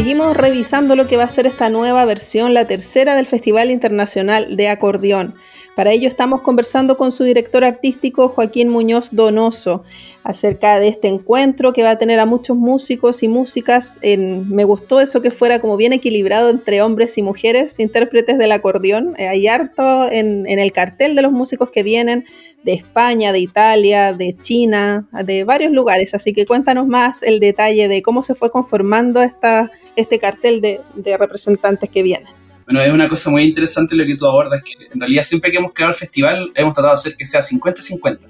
Seguimos 0.00 0.34
revisando 0.34 0.96
lo 0.96 1.06
que 1.06 1.18
va 1.18 1.24
a 1.24 1.28
ser 1.28 1.46
esta 1.46 1.68
nueva 1.68 2.06
versión, 2.06 2.54
la 2.54 2.66
tercera 2.66 3.16
del 3.16 3.26
Festival 3.26 3.70
Internacional 3.70 4.56
de 4.56 4.70
Acordeón. 4.70 5.34
Para 5.76 5.92
ello 5.92 6.08
estamos 6.08 6.42
conversando 6.42 6.96
con 6.96 7.12
su 7.12 7.22
director 7.22 7.62
artístico 7.64 8.28
Joaquín 8.28 8.68
Muñoz 8.68 9.10
Donoso 9.12 9.84
acerca 10.24 10.78
de 10.80 10.88
este 10.88 11.06
encuentro 11.08 11.72
que 11.72 11.84
va 11.84 11.90
a 11.90 11.98
tener 11.98 12.18
a 12.18 12.26
muchos 12.26 12.56
músicos 12.56 13.22
y 13.22 13.28
músicas. 13.28 13.98
me 14.02 14.64
gustó 14.64 15.00
eso 15.00 15.22
que 15.22 15.30
fuera 15.30 15.60
como 15.60 15.76
bien 15.76 15.92
equilibrado 15.92 16.50
entre 16.50 16.82
hombres 16.82 17.16
y 17.18 17.22
mujeres, 17.22 17.78
intérpretes 17.78 18.36
del 18.36 18.52
acordeón. 18.52 19.14
Eh, 19.16 19.28
hay 19.28 19.46
harto 19.46 20.10
en, 20.10 20.46
en 20.48 20.58
el 20.58 20.72
cartel 20.72 21.14
de 21.14 21.22
los 21.22 21.32
músicos 21.32 21.70
que 21.70 21.84
vienen 21.84 22.24
de 22.64 22.74
España, 22.74 23.32
de 23.32 23.38
Italia, 23.38 24.12
de 24.12 24.36
China, 24.42 25.08
de 25.24 25.44
varios 25.44 25.72
lugares. 25.72 26.14
Así 26.14 26.32
que 26.32 26.46
cuéntanos 26.46 26.88
más 26.88 27.22
el 27.22 27.38
detalle 27.38 27.86
de 27.86 28.02
cómo 28.02 28.22
se 28.24 28.34
fue 28.34 28.50
conformando 28.50 29.22
esta, 29.22 29.70
este 29.94 30.18
cartel 30.18 30.60
de 30.60 31.16
representantes 31.16 31.88
que 31.88 32.02
vienen. 32.02 32.39
Bueno, 32.70 32.84
es 32.84 32.92
una 32.92 33.08
cosa 33.08 33.30
muy 33.30 33.42
interesante 33.42 33.96
lo 33.96 34.06
que 34.06 34.14
tú 34.14 34.24
abordas, 34.24 34.62
que 34.62 34.74
en 34.92 35.00
realidad 35.00 35.24
siempre 35.24 35.50
que 35.50 35.58
hemos 35.58 35.72
creado 35.72 35.90
el 35.90 35.98
festival 35.98 36.52
hemos 36.54 36.72
tratado 36.72 36.94
de 36.94 37.00
hacer 37.00 37.16
que 37.16 37.26
sea 37.26 37.40
50-50. 37.40 38.20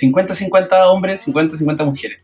50-50 0.00 0.68
hombres, 0.86 1.28
50-50 1.28 1.84
mujeres. 1.84 2.18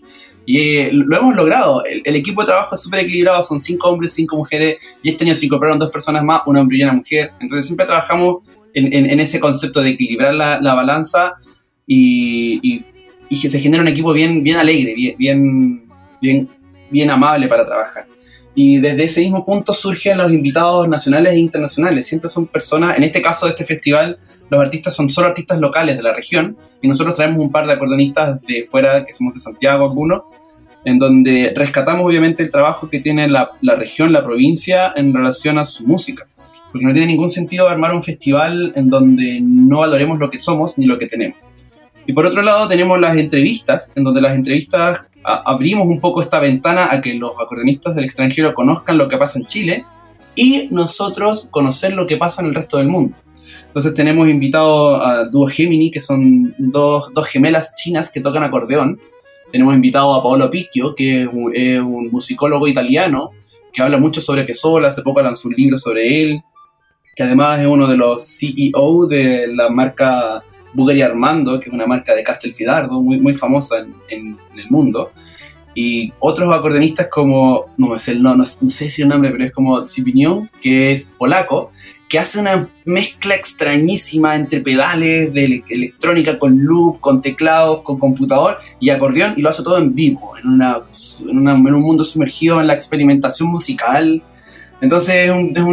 Y 0.47 0.79
eh, 0.79 0.91
lo 0.95 1.19
hemos 1.19 1.37
logrado. 1.37 1.85
El, 1.85 2.17
equipo 2.17 2.41
de 2.41 2.47
trabajo 2.47 2.75
es 2.75 2.81
súper 2.81 3.01
equilibrado, 3.01 3.43
son 3.43 3.61
5 3.61 3.87
hombres, 3.87 4.15
5 4.15 4.35
mujeres, 4.35 4.83
y 5.03 5.11
este 5.11 5.25
año 5.25 5.35
se 5.35 5.45
incorporaron 5.45 5.79
dos 5.79 5.91
personas 5.91 6.25
más, 6.25 6.41
un 6.47 6.57
hombre 6.57 6.79
y 6.79 6.85
una 6.85 6.95
mujer. 6.95 7.33
Entonces 7.39 7.67
siempre 7.67 7.85
trabajamos 7.85 8.45
en, 8.73 8.91
en, 8.91 9.21
ese 9.21 9.39
concepto 9.39 9.83
de 9.83 9.91
equilibrar 9.91 10.33
la, 10.33 10.63
la 10.63 10.73
balanza 10.73 11.35
y, 11.87 12.61
y, 12.63 12.83
y, 13.29 13.37
se 13.37 13.61
genera 13.61 13.83
un 13.83 13.89
equipo 13.89 14.15
bien, 14.15 14.43
bien 14.43 14.57
alegre, 14.57 14.95
bien, 14.95 15.17
bien, 15.19 15.83
bien, 16.23 16.49
bien 16.91 17.11
amable 17.11 17.47
para 17.47 17.67
trabajar. 17.67 18.07
Y 18.61 18.79
desde 18.81 19.05
ese 19.05 19.21
mismo 19.21 19.45
punto 19.45 19.73
surgen 19.73 20.19
los 20.19 20.33
invitados 20.33 20.89
nacionales 20.89 21.35
e 21.35 21.39
internacionales. 21.39 22.09
Siempre 22.09 22.29
son 22.29 22.49
personas, 22.49 22.99
en 22.99 23.05
este 23.05 23.23
caso 23.23 23.47
de 23.47 23.51
este 23.51 23.65
festival, 23.65 24.19
los 24.51 24.61
artistas 24.61 24.97
son 24.97 25.09
solo 25.11 25.29
artistas 25.29 25.61
locales 25.61 25.97
de 25.97 26.03
la 26.03 26.13
región 26.13 26.57
y 26.83 26.89
nosotros 26.89 27.15
traemos 27.15 27.39
un 27.39 27.53
par 27.53 27.69
de 27.69 27.75
acordeonistas 27.75 28.43
de 28.43 28.65
fuera, 28.69 29.05
que 29.05 29.13
somos 29.13 29.35
de 29.35 29.39
Santiago 29.39 29.85
algunos, 29.85 30.23
en 30.85 30.99
donde 30.99 31.53
rescatamos 31.55 32.05
obviamente 32.05 32.43
el 32.43 32.51
trabajo 32.51 32.91
que 32.91 32.99
tiene 32.99 33.29
la, 33.29 33.53
la 33.61 33.77
región, 33.77 34.13
la 34.13 34.25
provincia 34.25 34.93
en 34.97 35.15
relación 35.15 35.57
a 35.61 35.65
su 35.65 35.87
música. 35.87 36.25
Porque 36.73 36.85
no 36.85 36.93
tiene 36.93 37.07
ningún 37.07 37.29
sentido 37.29 37.69
armar 37.69 37.95
un 37.95 38.03
festival 38.03 38.73
en 38.75 38.91
donde 38.91 39.39
no 39.41 39.79
valoremos 39.79 40.19
lo 40.19 40.31
que 40.31 40.41
somos 40.41 40.77
ni 40.79 40.87
lo 40.87 40.99
que 40.99 41.07
tenemos. 41.07 41.47
Y 42.09 42.15
por 42.15 42.25
otro 42.25 42.41
lado 42.41 42.67
tenemos 42.67 42.99
las 42.99 43.19
entrevistas, 43.19 43.93
en 43.95 44.03
donde 44.03 44.23
las 44.23 44.35
entrevistas 44.35 45.03
abrimos 45.23 45.87
un 45.87 46.01
poco 46.01 46.23
esta 46.23 46.41
ventana 46.41 46.89
a 46.91 47.03
que 47.03 47.13
los 47.13 47.33
acordeonistas 47.33 47.95
del 47.95 48.07
extranjero 48.07 48.55
conozcan 48.55 48.97
lo 48.97 49.09
que 49.09 49.19
pasa 49.19 49.39
en 49.39 49.45
Chile 49.45 49.85
y 50.35 50.69
nosotros 50.71 51.49
conocer 51.51 51.93
lo 51.93 52.07
que 52.07 52.17
pasa 52.17 52.41
en 52.41 52.49
el 52.49 52.55
resto 52.55 52.79
del 52.79 52.89
mundo. 52.89 53.15
Entonces 53.67 53.93
tenemos 53.93 54.27
invitado 54.27 55.05
a 55.05 55.25
Dúo 55.25 55.49
Gemini, 55.49 55.91
que 55.91 56.01
son 56.01 56.55
dos, 56.57 57.13
dos, 57.13 57.27
gemelas 57.27 57.75
chinas 57.75 58.11
que 58.11 58.23
tocan 58.23 58.43
acordeón. 58.43 58.99
Tenemos 59.53 59.75
invitado 59.75 60.15
a 60.15 60.23
Paolo 60.23 60.49
Picchio, 60.49 60.95
que 60.95 61.25
es 61.25 61.29
un, 61.31 61.55
es 61.55 61.79
un 61.79 62.09
musicólogo 62.11 62.67
italiano 62.69 63.33
que 63.71 63.83
habla 63.83 63.99
mucho 63.99 64.23
sobre 64.23 64.45
Pesola, 64.45 64.89
hace 64.89 65.03
poco 65.03 65.21
lanzó 65.21 65.49
un 65.49 65.55
libro 65.55 65.77
sobre 65.77 66.23
él, 66.23 66.41
que 67.15 67.25
además 67.25 67.61
es 67.61 67.67
uno 67.67 67.87
de 67.87 67.99
los 67.99 68.25
CEO 68.25 69.07
de 69.07 69.49
la 69.49 69.69
marca 69.69 70.43
Bulgari 70.73 71.03
Armando, 71.03 71.59
que 71.59 71.69
es 71.69 71.75
una 71.75 71.87
marca 71.87 72.15
de 72.15 72.23
Castelfidardo 72.23 73.01
muy, 73.01 73.21
muy 73.21 73.35
famosa 73.35 73.87
en, 74.09 74.37
el 74.57 74.71
mundo. 74.71 75.11
Y 75.75 76.13
otros 76.19 76.53
acordeonistas 76.53 77.09
como, 77.09 77.67
no, 77.77 77.99
sé, 77.99 78.17
no, 78.17 78.35
no, 78.35 78.45
sé 78.45 78.91
si 78.91 79.03
el 79.03 79.09
nombre, 79.09 79.31
pero 79.31 79.45
es 79.45 79.53
como 79.53 79.87
Zipinion, 79.87 80.51
que 80.61 80.93
es 80.93 81.15
polaco, 81.17 81.71
que 82.09 82.19
hace 82.19 82.41
una 82.41 82.69
mezcla 82.85 83.35
extrañísima 83.35 84.35
entre 84.35 84.61
pedales 84.61 85.33
de 85.33 85.63
electrónica 85.69 86.39
con 86.39 86.59
loop, 86.59 87.01
con 87.01 87.21
teclados, 87.21 87.83
con 87.83 87.99
computador 87.99 88.57
y 88.81 88.91
acordeón, 88.91 89.35
y 89.37 89.43
lo 89.43 89.51
hace 89.51 89.63
todo 89.63 89.79
en 89.79 89.95
vivo, 89.95 90.37
en, 90.39 90.49
una, 90.49 90.81
en, 91.29 91.75
un 91.75 91.83
mundo 91.83 92.03
sumergido 92.03 92.61
en 92.61 92.67
la 92.67 92.75
experimentación 92.75 93.49
musical. 93.49 94.23
Entonces 94.81 95.31
es, 95.31 95.65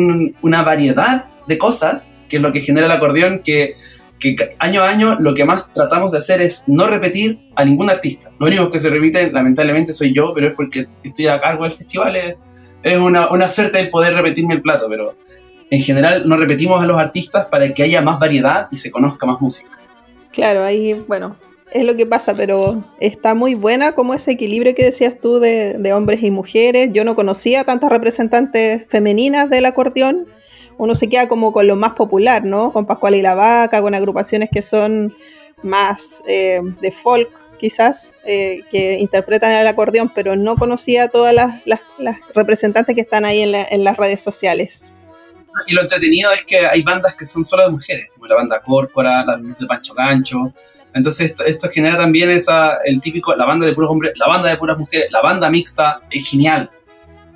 una 0.41 0.63
variedad 0.63 1.29
de 1.47 1.57
cosas 1.57 2.11
que 2.27 2.37
es 2.37 2.41
lo 2.41 2.51
que 2.51 2.61
genera 2.61 2.87
el 2.87 2.91
acordeón, 2.91 3.39
que 3.39 3.75
que 4.19 4.35
año 4.59 4.81
a 4.81 4.89
año 4.89 5.17
lo 5.19 5.33
que 5.33 5.45
más 5.45 5.71
tratamos 5.73 6.11
de 6.11 6.19
hacer 6.19 6.41
es 6.41 6.63
no 6.67 6.87
repetir 6.87 7.39
a 7.55 7.65
ningún 7.65 7.89
artista. 7.89 8.31
Lo 8.39 8.47
único 8.47 8.69
que 8.69 8.79
se 8.79 8.89
repite, 8.89 9.31
lamentablemente, 9.31 9.93
soy 9.93 10.13
yo, 10.13 10.33
pero 10.33 10.47
es 10.47 10.53
porque 10.53 10.87
estoy 11.03 11.27
a 11.27 11.39
cargo 11.39 11.63
del 11.63 11.73
festival. 11.73 12.37
Es, 12.83 12.97
una, 12.97 13.29
una, 13.29 13.49
suerte 13.49 13.79
el 13.79 13.89
poder 13.89 14.13
repetirme 14.13 14.53
el 14.53 14.61
plato, 14.61 14.87
pero 14.89 15.15
en 15.69 15.81
general 15.81 16.27
no 16.27 16.37
repetimos 16.37 16.81
a 16.81 16.85
los 16.85 16.97
artistas 16.97 17.47
para 17.47 17.73
que 17.73 17.83
haya 17.83 18.01
más 18.01 18.19
variedad 18.19 18.67
y 18.71 18.77
se 18.77 18.91
conozca 18.91 19.25
más 19.25 19.41
música. 19.41 19.69
Claro, 20.31 20.63
ahí, 20.63 20.93
bueno, 21.07 21.35
es 21.71 21.83
lo 21.83 21.95
que 21.95 22.05
pasa, 22.05 22.33
pero 22.33 22.83
está 22.99 23.33
muy 23.33 23.55
buena 23.55 23.93
como 23.93 24.13
ese 24.13 24.31
equilibrio 24.31 24.75
que 24.75 24.83
decías 24.83 25.19
tú 25.19 25.39
de, 25.39 25.73
de 25.73 25.93
hombres 25.93 26.21
y 26.23 26.29
mujeres. 26.29 26.91
Yo 26.93 27.03
no 27.03 27.15
conocía 27.15 27.63
tantas 27.63 27.89
representantes 27.89 28.87
femeninas 28.87 29.49
del 29.49 29.65
acordeón 29.65 30.27
uno 30.77 30.95
se 30.95 31.09
queda 31.09 31.27
como 31.27 31.53
con 31.53 31.67
lo 31.67 31.75
más 31.75 31.93
popular, 31.93 32.43
¿no? 32.43 32.71
Con 32.71 32.85
Pascual 32.85 33.15
y 33.15 33.21
la 33.21 33.35
Vaca, 33.35 33.81
con 33.81 33.95
agrupaciones 33.95 34.49
que 34.51 34.61
son 34.61 35.15
más 35.63 36.23
eh, 36.27 36.61
de 36.81 36.91
folk, 36.91 37.29
quizás, 37.57 38.13
eh, 38.25 38.61
que 38.69 38.99
interpretan 38.99 39.51
el 39.53 39.67
acordeón, 39.67 40.11
pero 40.13 40.35
no 40.35 40.55
conocía 40.55 41.03
a 41.03 41.07
todas 41.07 41.33
las, 41.33 41.79
representantes 42.33 42.93
que 42.95 43.01
están 43.01 43.25
ahí 43.25 43.41
en, 43.41 43.83
las 43.83 43.97
redes 43.97 44.21
sociales. 44.21 44.93
Y 45.67 45.73
lo 45.73 45.81
entretenido 45.81 46.31
es 46.33 46.43
que 46.43 46.65
hay 46.65 46.83
bandas 46.83 47.15
que 47.15 47.25
son 47.25 47.45
solo 47.45 47.63
de 47.63 47.69
mujeres, 47.69 48.09
como 48.13 48.27
la 48.27 48.35
banda 48.35 48.61
Córpora, 48.61 49.23
la 49.25 49.37
de 49.37 49.65
Pancho 49.65 49.93
Gancho. 49.93 50.53
Entonces 50.93 51.31
esto, 51.31 51.45
esto, 51.45 51.69
genera 51.69 51.97
también 51.97 52.29
esa, 52.29 52.77
el 52.83 52.99
típico, 52.99 53.33
la 53.35 53.45
banda 53.45 53.65
de 53.65 53.73
puros 53.73 53.89
hombres, 53.89 54.13
la 54.15 54.27
banda 54.27 54.49
de 54.49 54.57
puras 54.57 54.77
mujeres, 54.77 55.09
la 55.11 55.21
banda 55.21 55.49
mixta, 55.49 56.01
es 56.09 56.29
genial, 56.29 56.69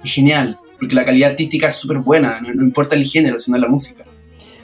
es 0.03 0.13
genial 0.13 0.59
porque 0.79 0.95
la 0.95 1.05
calidad 1.05 1.31
artística 1.31 1.67
es 1.67 1.75
súper 1.75 1.97
buena, 1.97 2.39
no, 2.41 2.63
importa 2.63 2.95
el 2.95 3.05
género, 3.05 3.37
sino 3.37 3.57
la 3.57 3.67
música. 3.67 4.05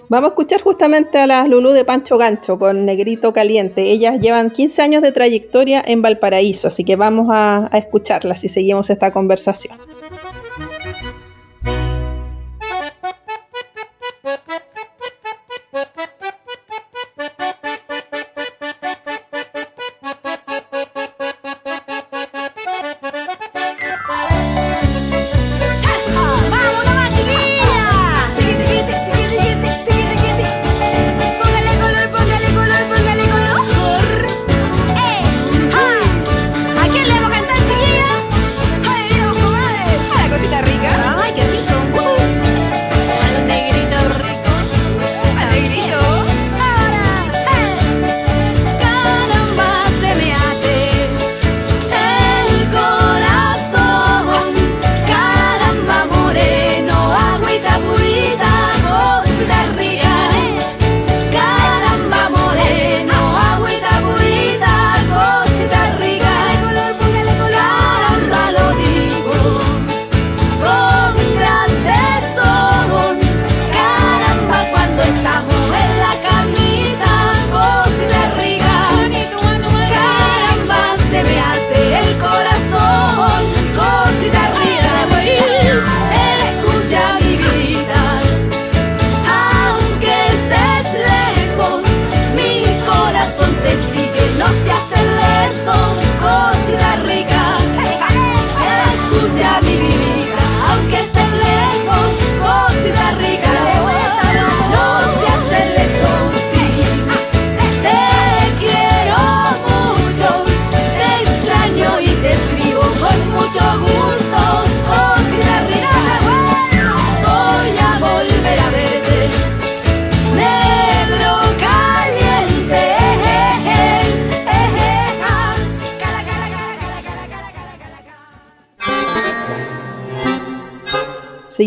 Vamos 0.07 0.29
a 0.29 0.31
escuchar 0.33 0.61
justamente 0.61 1.17
a 1.17 1.25
las 1.25 1.49
Lulú 1.49 1.71
de 1.71 1.83
Pancho 1.83 2.17
Gancho 2.17 2.59
con 2.59 2.85
Negrito 2.85 3.33
Caliente. 3.33 3.91
Ellas 3.91 4.19
llevan 4.21 4.51
15 4.51 4.81
años 4.83 5.01
de 5.01 5.11
trayectoria 5.11 5.83
en 5.85 6.03
Valparaíso, 6.03 6.67
así 6.67 6.83
que 6.83 6.95
vamos 6.95 7.27
a, 7.31 7.69
a 7.71 7.77
escucharlas 7.79 8.43
y 8.43 8.49
seguimos 8.49 8.89
esta 8.91 9.11
conversación. 9.11 9.75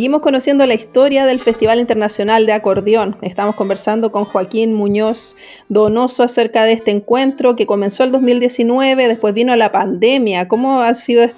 Seguimos 0.09 0.23
conociendo 0.23 0.65
la 0.65 0.73
historia 0.73 1.27
del 1.27 1.39
Festival 1.39 1.81
Internacional 1.81 2.47
de 2.47 2.55
Acordeón. 2.55 3.19
Estamos 3.21 3.55
conversando 3.55 4.11
con 4.11 4.25
Joaquín 4.25 4.73
Muñoz 4.73 5.37
Donoso 5.69 6.23
acerca 6.23 6.65
de 6.65 6.73
este 6.73 6.93
encuentro 6.93 7.57
que 7.57 7.67
comenzó 7.67 8.05
el 8.05 8.13
2019, 8.13 9.07
después 9.07 9.35
vino 9.35 9.55
la 9.55 9.71
pandemia. 9.71 10.49
¿Cómo 10.49 10.81
ha 10.81 10.95
sido 10.95 11.29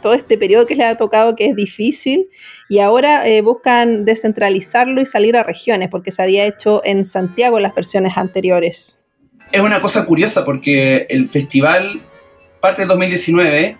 todo 0.00 0.14
este 0.14 0.38
periodo 0.38 0.64
que 0.64 0.76
les 0.76 0.86
ha 0.86 0.94
tocado 0.94 1.34
que 1.34 1.46
es 1.46 1.56
difícil? 1.56 2.28
Y 2.68 2.78
ahora 2.78 3.26
eh, 3.26 3.42
buscan 3.42 4.04
descentralizarlo 4.04 5.00
y 5.00 5.06
salir 5.06 5.36
a 5.36 5.42
regiones, 5.42 5.88
porque 5.90 6.12
se 6.12 6.22
había 6.22 6.46
hecho 6.46 6.80
en 6.84 7.04
Santiago 7.04 7.56
en 7.56 7.64
las 7.64 7.74
versiones 7.74 8.16
anteriores. 8.16 9.00
Es 9.50 9.60
una 9.60 9.82
cosa 9.82 10.06
curiosa 10.06 10.44
porque 10.44 11.08
el 11.08 11.26
festival 11.26 12.00
parte 12.60 12.82
del 12.82 12.90
2019, 12.90 13.76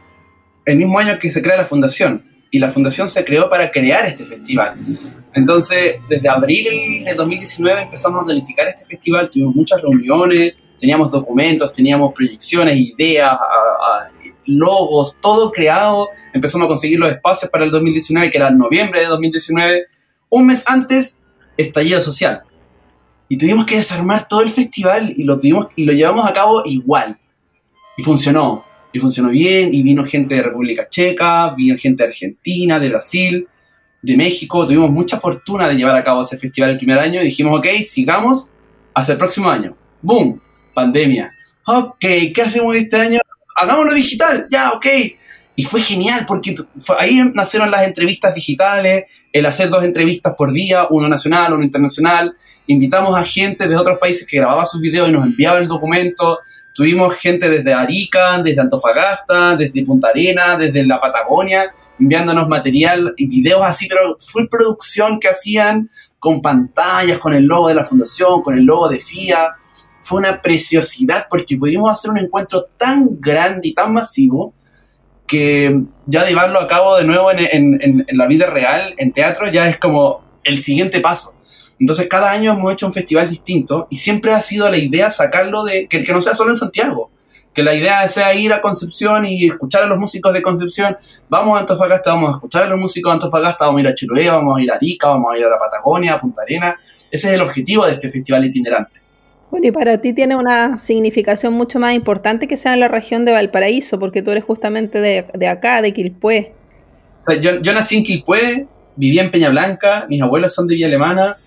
el 0.64 0.76
mismo 0.76 0.98
año 0.98 1.20
que 1.20 1.30
se 1.30 1.40
crea 1.40 1.56
la 1.56 1.64
fundación 1.64 2.27
y 2.50 2.58
la 2.58 2.68
fundación 2.68 3.08
se 3.08 3.24
creó 3.24 3.48
para 3.48 3.70
crear 3.70 4.06
este 4.06 4.24
festival. 4.24 4.76
Entonces, 5.34 5.96
desde 6.08 6.28
abril 6.28 7.04
de 7.04 7.14
2019 7.14 7.82
empezamos 7.82 8.22
a 8.22 8.24
planificar 8.24 8.66
este 8.66 8.84
festival, 8.84 9.30
tuvimos 9.30 9.54
muchas 9.54 9.82
reuniones, 9.82 10.54
teníamos 10.78 11.10
documentos, 11.10 11.72
teníamos 11.72 12.12
proyecciones, 12.14 12.76
ideas, 12.76 13.38
logos, 14.46 15.16
todo 15.20 15.52
creado. 15.52 16.08
Empezamos 16.32 16.64
a 16.64 16.68
conseguir 16.68 16.98
los 16.98 17.12
espacios 17.12 17.50
para 17.50 17.64
el 17.64 17.70
2019, 17.70 18.30
que 18.30 18.38
era 18.38 18.50
noviembre 18.50 19.00
de 19.00 19.06
2019. 19.06 19.86
Un 20.30 20.46
mes 20.46 20.64
antes, 20.66 21.20
estallido 21.56 22.00
social. 22.00 22.42
Y 23.28 23.36
tuvimos 23.36 23.66
que 23.66 23.76
desarmar 23.76 24.26
todo 24.26 24.40
el 24.40 24.48
festival 24.48 25.12
y 25.14 25.24
lo, 25.24 25.38
tuvimos, 25.38 25.68
y 25.76 25.84
lo 25.84 25.92
llevamos 25.92 26.26
a 26.26 26.32
cabo 26.32 26.62
igual. 26.64 27.18
Y 27.96 28.02
funcionó 28.02 28.64
y 28.92 28.98
funcionó 28.98 29.30
bien, 29.30 29.72
y 29.72 29.82
vino 29.82 30.04
gente 30.04 30.34
de 30.34 30.42
República 30.42 30.88
Checa, 30.88 31.54
vino 31.54 31.76
gente 31.76 32.02
de 32.02 32.08
Argentina, 32.08 32.78
de 32.78 32.88
Brasil, 32.88 33.48
de 34.00 34.16
México, 34.16 34.64
tuvimos 34.64 34.90
mucha 34.90 35.18
fortuna 35.18 35.68
de 35.68 35.74
llevar 35.74 35.96
a 35.96 36.04
cabo 36.04 36.22
ese 36.22 36.36
festival 36.36 36.70
el 36.70 36.78
primer 36.78 36.98
año 36.98 37.20
y 37.20 37.24
dijimos, 37.24 37.58
ok, 37.58 37.66
sigamos 37.84 38.48
hasta 38.94 39.12
el 39.12 39.18
próximo 39.18 39.50
año. 39.50 39.76
¡Boom! 40.00 40.40
Pandemia. 40.74 41.32
Ok, 41.66 41.98
¿qué 42.00 42.42
hacemos 42.44 42.74
este 42.76 42.96
año? 42.96 43.18
Hagámoslo 43.56 43.92
digital, 43.92 44.46
ya, 44.48 44.72
ok. 44.72 44.86
Y 45.56 45.64
fue 45.64 45.80
genial 45.80 46.24
porque 46.26 46.54
ahí 46.98 47.20
nacieron 47.34 47.72
las 47.72 47.82
entrevistas 47.82 48.32
digitales, 48.32 49.06
el 49.32 49.44
hacer 49.44 49.68
dos 49.68 49.82
entrevistas 49.82 50.34
por 50.38 50.52
día, 50.52 50.86
uno 50.88 51.08
nacional, 51.08 51.52
uno 51.52 51.64
internacional. 51.64 52.32
Invitamos 52.68 53.16
a 53.16 53.24
gente 53.24 53.66
de 53.66 53.74
otros 53.74 53.98
países 53.98 54.24
que 54.24 54.36
grababa 54.36 54.64
sus 54.64 54.80
videos 54.80 55.08
y 55.08 55.12
nos 55.12 55.24
enviaba 55.24 55.58
el 55.58 55.66
documento. 55.66 56.38
Tuvimos 56.74 57.16
gente 57.16 57.48
desde 57.48 57.72
Arica, 57.72 58.40
desde 58.40 58.60
Antofagasta, 58.60 59.56
desde 59.56 59.84
Punta 59.84 60.08
Arena, 60.08 60.56
desde 60.56 60.86
la 60.86 61.00
Patagonia, 61.00 61.70
enviándonos 61.98 62.48
material 62.48 63.14
y 63.16 63.26
videos 63.26 63.62
así, 63.62 63.88
pero 63.88 64.16
full 64.20 64.44
producción 64.48 65.18
que 65.18 65.28
hacían 65.28 65.88
con 66.18 66.40
pantallas, 66.40 67.18
con 67.18 67.34
el 67.34 67.44
logo 67.44 67.68
de 67.68 67.74
la 67.74 67.84
fundación, 67.84 68.42
con 68.42 68.56
el 68.56 68.64
logo 68.64 68.88
de 68.88 69.00
FIA. 69.00 69.54
Fue 70.00 70.20
una 70.20 70.40
preciosidad 70.40 71.26
porque 71.28 71.56
pudimos 71.56 71.92
hacer 71.92 72.12
un 72.12 72.18
encuentro 72.18 72.66
tan 72.76 73.20
grande 73.20 73.68
y 73.68 73.74
tan 73.74 73.92
masivo 73.92 74.54
que 75.26 75.82
ya 76.06 76.24
llevarlo 76.24 76.60
a 76.60 76.68
cabo 76.68 76.96
de 76.96 77.04
nuevo 77.04 77.30
en 77.32 78.06
la 78.12 78.26
vida 78.26 78.46
real, 78.48 78.94
en 78.96 79.12
teatro, 79.12 79.50
ya 79.50 79.68
es 79.68 79.78
como 79.78 80.22
el 80.44 80.58
siguiente 80.58 81.00
paso. 81.00 81.34
Entonces 81.80 82.08
cada 82.08 82.30
año 82.30 82.52
hemos 82.52 82.72
hecho 82.72 82.86
un 82.86 82.92
festival 82.92 83.28
distinto 83.28 83.86
y 83.90 83.96
siempre 83.96 84.32
ha 84.32 84.42
sido 84.42 84.68
la 84.70 84.78
idea 84.78 85.10
sacarlo 85.10 85.64
de 85.64 85.86
que, 85.86 86.02
que 86.02 86.12
no 86.12 86.20
sea 86.20 86.34
solo 86.34 86.50
en 86.50 86.56
Santiago, 86.56 87.10
que 87.54 87.62
la 87.62 87.74
idea 87.74 88.08
sea 88.08 88.34
ir 88.34 88.52
a 88.52 88.60
Concepción 88.60 89.26
y 89.26 89.46
escuchar 89.46 89.82
a 89.82 89.86
los 89.86 89.98
músicos 89.98 90.32
de 90.32 90.42
Concepción, 90.42 90.96
vamos 91.28 91.56
a 91.56 91.60
Antofagasta, 91.60 92.12
vamos 92.12 92.30
a 92.30 92.32
escuchar 92.34 92.62
a 92.64 92.66
los 92.66 92.78
músicos 92.78 93.10
de 93.10 93.14
Antofagasta, 93.14 93.66
vamos 93.66 93.78
a 93.78 93.82
ir 93.82 93.88
a 93.88 93.94
Chiloé, 93.94 94.28
vamos 94.28 94.58
a 94.58 94.62
ir 94.62 94.70
a 94.70 94.76
Arica, 94.76 95.08
vamos 95.08 95.34
a 95.34 95.38
ir 95.38 95.44
a 95.44 95.48
la 95.48 95.58
Patagonia, 95.58 96.14
a 96.14 96.18
Punta 96.18 96.42
Arena. 96.42 96.76
Ese 97.10 97.28
es 97.28 97.34
el 97.34 97.40
objetivo 97.40 97.86
de 97.86 97.92
este 97.92 98.08
festival 98.08 98.44
itinerante. 98.44 98.92
Bueno, 99.50 99.66
y 99.66 99.72
para 99.72 99.98
ti 99.98 100.12
tiene 100.12 100.36
una 100.36 100.78
significación 100.78 101.54
mucho 101.54 101.80
más 101.80 101.94
importante 101.94 102.46
que 102.46 102.56
sea 102.56 102.74
en 102.74 102.80
la 102.80 102.88
región 102.88 103.24
de 103.24 103.32
Valparaíso, 103.32 103.98
porque 103.98 104.22
tú 104.22 104.30
eres 104.30 104.44
justamente 104.44 105.00
de, 105.00 105.26
de 105.32 105.48
acá, 105.48 105.80
de 105.80 105.92
Quilpué. 105.92 106.52
yo, 107.40 107.60
yo 107.60 107.72
nací 107.72 107.96
en 107.96 108.04
Quilpué, 108.04 108.66
viví 108.94 109.18
en 109.18 109.30
Peña 109.30 109.48
Blanca, 109.48 110.06
mis 110.08 110.20
abuelos 110.20 110.54
son 110.54 110.66
de 110.66 110.74
Villa 110.74 110.86
Alemana, 110.86 111.38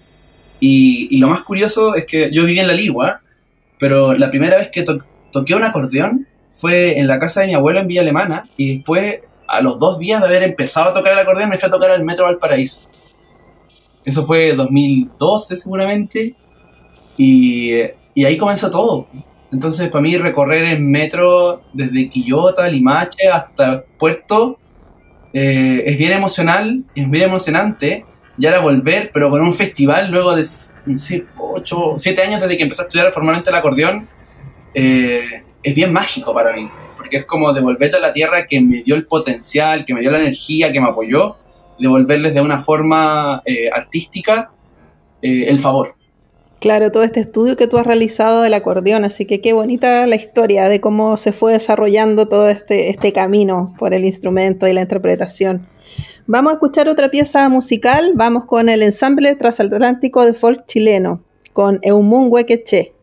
y, 0.64 1.18
lo 1.18 1.28
más 1.28 1.42
curioso 1.42 1.96
es 1.96 2.06
que 2.06 2.32
yo 2.32 2.46
viví 2.46 2.60
en 2.60 2.68
La 2.68 2.74
Ligua, 2.74 3.22
pero 3.80 4.14
la 4.14 4.30
primera 4.30 4.58
vez 4.58 4.70
que 4.70 4.86
toqué 5.32 5.56
un 5.56 5.64
acordeón 5.64 6.28
fue 6.52 7.00
en 7.00 7.08
la 7.08 7.18
casa 7.18 7.42
de 7.42 7.48
mi 7.48 7.56
abuelo 7.56 7.80
en 7.80 7.88
Villa 7.88 8.02
Alemana 8.02 8.44
y 8.56 8.76
después, 8.76 9.22
a 9.48 9.60
los 9.60 9.80
dos 9.80 9.98
días 9.98 10.22
de 10.22 10.28
haber 10.28 10.44
empezado 10.44 10.92
a 10.92 10.94
tocar 10.94 11.14
el 11.14 11.20
acordeón, 11.20 11.50
me 11.50 11.58
fui 11.58 11.68
a 11.68 11.72
tocar 11.72 11.90
al 11.90 12.04
Metro 12.04 12.26
Valparaíso. 12.26 12.88
Eso 14.06 14.24
fue 14.24 14.54
2012 14.54 15.56
seguramente 15.56 16.36
y, 17.18 17.74
ahí 18.24 18.38
comenzó 18.38 18.70
todo. 18.70 19.08
Entonces, 19.52 19.90
para 19.90 20.04
mí, 20.04 20.16
recorrer 20.16 20.66
el 20.66 20.80
metro 20.80 21.64
desde 21.74 22.08
Quillota, 22.08 22.68
Limache 22.68 23.28
hasta 23.28 23.84
Puerto 23.98 24.60
eh, 25.34 25.84
es 25.88 25.98
bien 25.98 26.14
emocional, 26.14 26.84
es 26.94 27.10
bien 27.10 27.24
emocionante 27.24 28.06
ya 28.38 28.50
era 28.50 28.60
volver, 28.60 29.12
pero 29.14 29.30
con 29.30 29.42
un 29.42 29.54
festival 29.54 30.10
luego 30.10 30.36
de, 30.36 30.46
no 30.86 30.98
sé, 30.98 31.26
8, 31.38 31.94
7 31.98 32.22
años 32.22 32.42
desde 32.42 32.58
que 32.58 32.64
empecé 32.64 32.82
a 32.82 32.86
estudiar 32.86 33.12
formalmente 33.12 33.50
el 33.50 33.56
acordeón, 33.56 34.08
eh, 34.74 35.44
es 35.64 35.76
bien 35.76 35.92
mágico 35.92 36.34
para 36.34 36.54
mí, 36.54 36.70
porque 36.98 37.18
es 37.18 37.26
como 37.26 37.54
devolverte 37.54 37.98
a 37.98 38.00
la 38.00 38.14
tierra 38.14 38.48
que 38.48 38.62
me 38.62 38.84
dio 38.84 38.96
el 38.96 39.06
potencial, 39.06 39.86
que 39.86 39.94
me 39.94 40.02
dio 40.02 40.12
la 40.12 40.20
energía, 40.20 40.72
que 40.72 40.80
me 40.80 40.90
apoyó, 40.90 41.38
devolverles 41.78 42.34
de 42.34 42.42
una 42.42 42.58
forma 42.58 43.42
eh, 43.46 43.70
artística 43.72 44.52
eh, 45.22 45.46
el 45.48 45.60
favor. 45.60 45.96
Claro, 46.60 46.92
todo 46.92 47.02
este 47.02 47.20
estudio 47.20 47.58
que 47.58 47.68
tú 47.68 47.80
has 47.80 47.88
realizado 47.88 48.44
del 48.44 48.54
acordeón, 48.54 49.04
así 49.04 49.26
que 49.26 49.42
qué 49.42 49.52
bonita 49.52 50.06
la 50.06 50.16
historia 50.16 50.70
de 50.70 50.80
cómo 50.80 51.18
se 51.18 51.32
fue 51.32 51.54
desarrollando 51.54 52.28
todo 52.28 52.50
este, 52.50 52.90
este 52.90 53.12
camino 53.14 53.74
por 53.80 53.96
el 53.96 54.06
instrumento 54.06 54.68
y 54.68 54.74
la 54.74 54.82
interpretación. 54.82 55.68
Vamos 56.34 56.52
a 56.52 56.54
escuchar 56.54 56.88
otra 56.88 57.12
pieza 57.12 57.50
musical. 57.50 58.14
Vamos 58.16 58.46
con 58.46 58.70
el 58.70 58.84
ensamble 58.84 59.36
transatlántico 59.36 60.26
de 60.26 60.34
folk 60.34 60.66
chileno, 60.66 61.26
con 61.52 61.80
Eumun 61.82 62.28
Huequeche. 62.32 62.94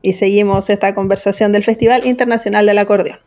Y 0.00 0.14
seguimos 0.14 0.70
esta 0.70 0.94
conversación 0.94 1.52
del 1.52 1.64
Festival 1.64 2.06
Internacional 2.06 2.64
del 2.64 2.78
Acordeón. 2.78 3.18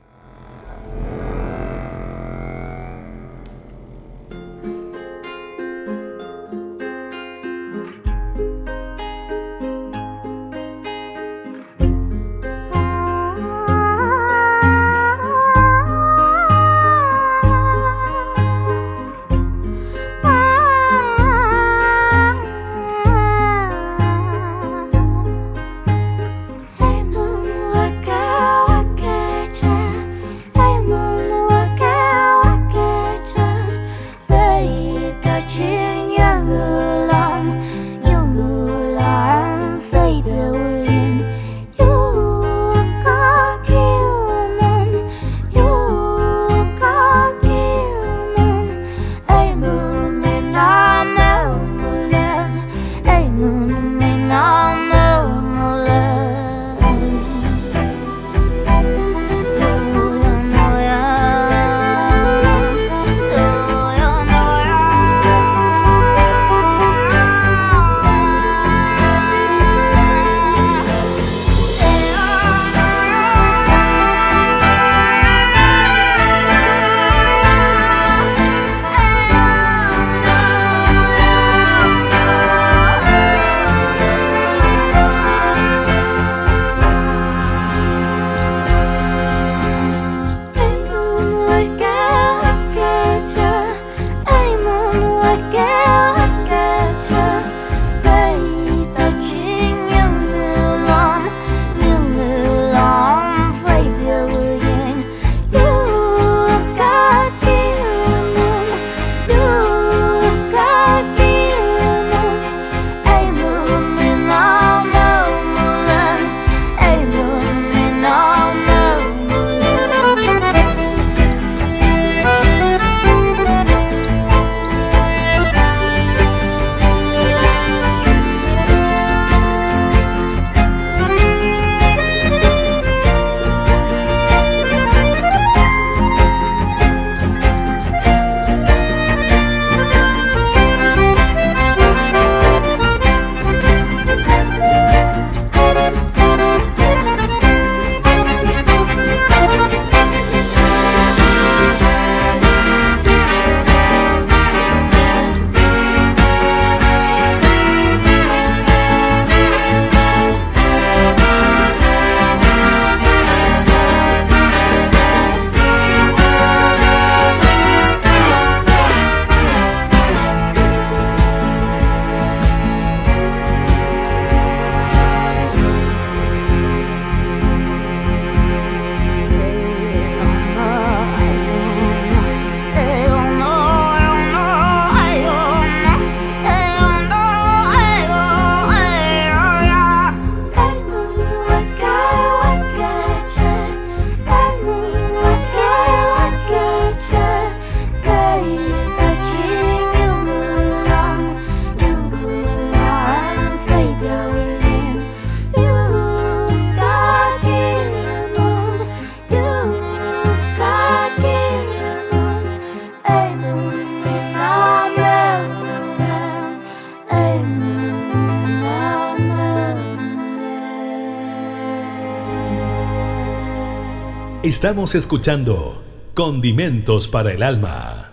Estamos 224.61 224.93
escuchando 224.93 225.81
Condimentos 226.13 227.07
para 227.07 227.31
el 227.31 227.41
Alma. 227.41 228.11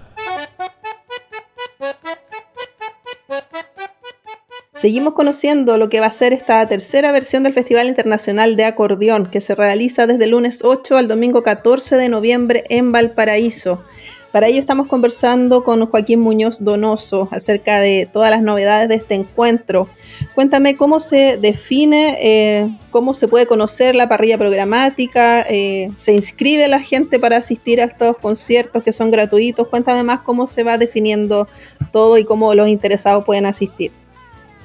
Seguimos 4.73 5.13
conociendo 5.13 5.77
lo 5.77 5.91
que 5.91 6.01
va 6.01 6.07
a 6.07 6.11
ser 6.11 6.33
esta 6.33 6.67
tercera 6.67 7.13
versión 7.13 7.43
del 7.43 7.53
Festival 7.53 7.87
Internacional 7.89 8.57
de 8.57 8.65
Acordeón, 8.65 9.27
que 9.27 9.43
se 9.43 9.55
realiza 9.55 10.07
desde 10.07 10.25
el 10.25 10.31
lunes 10.31 10.65
8 10.65 10.97
al 10.97 11.07
domingo 11.07 11.43
14 11.43 11.97
de 11.97 12.09
noviembre 12.09 12.65
en 12.71 12.93
Valparaíso. 12.93 13.85
Para 14.33 14.49
ello 14.49 14.61
estamos 14.61 14.89
conversando 14.89 15.65
con 15.65 15.87
Joaquín 15.87 16.21
Muñoz 16.21 16.63
Donoso 16.63 17.29
acerca 17.33 17.81
de 17.81 18.07
todas 18.13 18.31
las 18.31 18.43
novedades 18.43 18.91
de 18.91 18.97
este 18.97 19.15
encuentro. 19.15 19.89
Cuéntame 20.35 20.77
cómo 20.77 21.01
se 21.01 21.39
define, 21.39 22.19
eh, 22.21 22.69
cómo 22.91 23.15
se 23.15 23.27
puede 23.27 23.47
conocer 23.47 23.95
la 23.95 24.07
parrilla 24.07 24.37
programática, 24.37 25.47
eh, 25.49 25.91
se 25.97 26.13
inscribe 26.13 26.69
la 26.69 26.81
gente 26.81 27.19
para 27.19 27.39
asistir 27.39 27.81
a 27.81 27.85
estos 27.85 28.19
conciertos 28.19 28.85
que 28.85 28.93
son 28.93 29.11
gratuitos. 29.11 29.67
Cuéntame 29.67 30.03
más 30.03 30.21
cómo 30.21 30.47
se 30.47 30.63
va 30.63 30.77
definiendo 30.77 31.49
todo 31.91 32.19
y 32.19 32.25
cómo 32.27 32.53
los 32.53 32.69
interesados 32.69 33.25
pueden 33.25 33.47
asistir. 33.47 33.93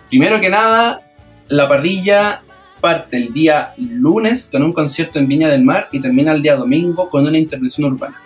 Primero 0.09 0.41
que 0.41 0.49
nada, 0.49 0.99
la 1.47 1.69
parrilla 1.69 2.41
parte 2.81 3.15
el 3.15 3.31
día 3.31 3.71
lunes 3.77 4.49
con 4.51 4.61
un 4.61 4.73
concierto 4.73 5.19
en 5.19 5.27
Viña 5.29 5.47
del 5.47 5.63
Mar 5.63 5.87
y 5.93 6.01
termina 6.01 6.33
el 6.33 6.41
día 6.41 6.57
domingo 6.57 7.09
con 7.09 7.25
una 7.25 7.37
intervención 7.37 7.93
urbana. 7.93 8.19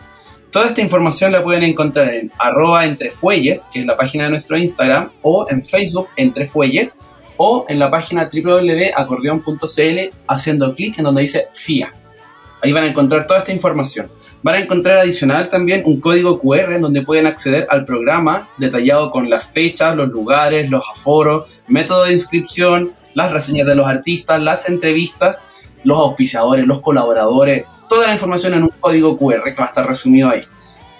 Toda 0.51 0.67
esta 0.67 0.81
información 0.81 1.31
la 1.31 1.43
pueden 1.43 1.63
encontrar 1.63 2.13
en 2.13 2.31
arroba 2.39 2.86
entrefuelles, 2.86 3.67
que 3.71 3.81
es 3.81 3.86
la 3.86 3.97
página 3.97 4.23
de 4.25 4.29
nuestro 4.31 4.57
Instagram, 4.57 5.12
o 5.21 5.45
en 5.49 5.63
Facebook 5.63 6.07
entrefuelles, 6.15 6.97
o 7.36 7.65
en 7.67 7.79
la 7.79 7.89
página 7.89 8.29
www.acordeon.cl 8.31 10.15
haciendo 10.27 10.73
clic 10.73 10.97
en 10.97 11.03
donde 11.03 11.21
dice 11.21 11.47
FIA. 11.53 11.93
Ahí 12.63 12.71
van 12.71 12.86
a 12.86 12.88
encontrar 12.88 13.27
toda 13.27 13.39
esta 13.39 13.51
información. 13.51 14.10
Van 14.41 14.55
a 14.55 14.60
encontrar 14.60 14.99
adicional 14.99 15.49
también 15.49 15.83
un 15.86 15.99
código 15.99 16.39
QR 16.39 16.73
en 16.73 16.81
donde 16.81 17.01
pueden 17.01 17.27
acceder 17.27 17.67
al 17.69 17.86
programa 17.86 18.49
detallado 18.57 19.12
con 19.12 19.29
las 19.29 19.49
fechas, 19.49 19.95
los 19.95 20.10
lugares, 20.10 20.69
los 20.69 20.83
aforos, 20.91 21.62
método 21.67 22.05
de 22.05 22.13
inscripción, 22.13 22.93
las 23.13 23.31
reseñas 23.31 23.67
de 23.67 23.75
los 23.75 23.88
artistas, 23.88 24.41
las 24.41 24.69
entrevistas, 24.69 25.45
los 25.83 25.99
auspiciadores, 25.99 26.65
los 26.65 26.81
colaboradores, 26.81 27.65
toda 27.88 28.08
la 28.08 28.13
información 28.13 28.54
en 28.54 28.63
un 28.63 28.71
código 28.80 29.17
QR 29.17 29.43
que 29.43 29.56
va 29.56 29.65
a 29.65 29.67
estar 29.67 29.88
resumido 29.88 30.30
ahí. 30.30 30.41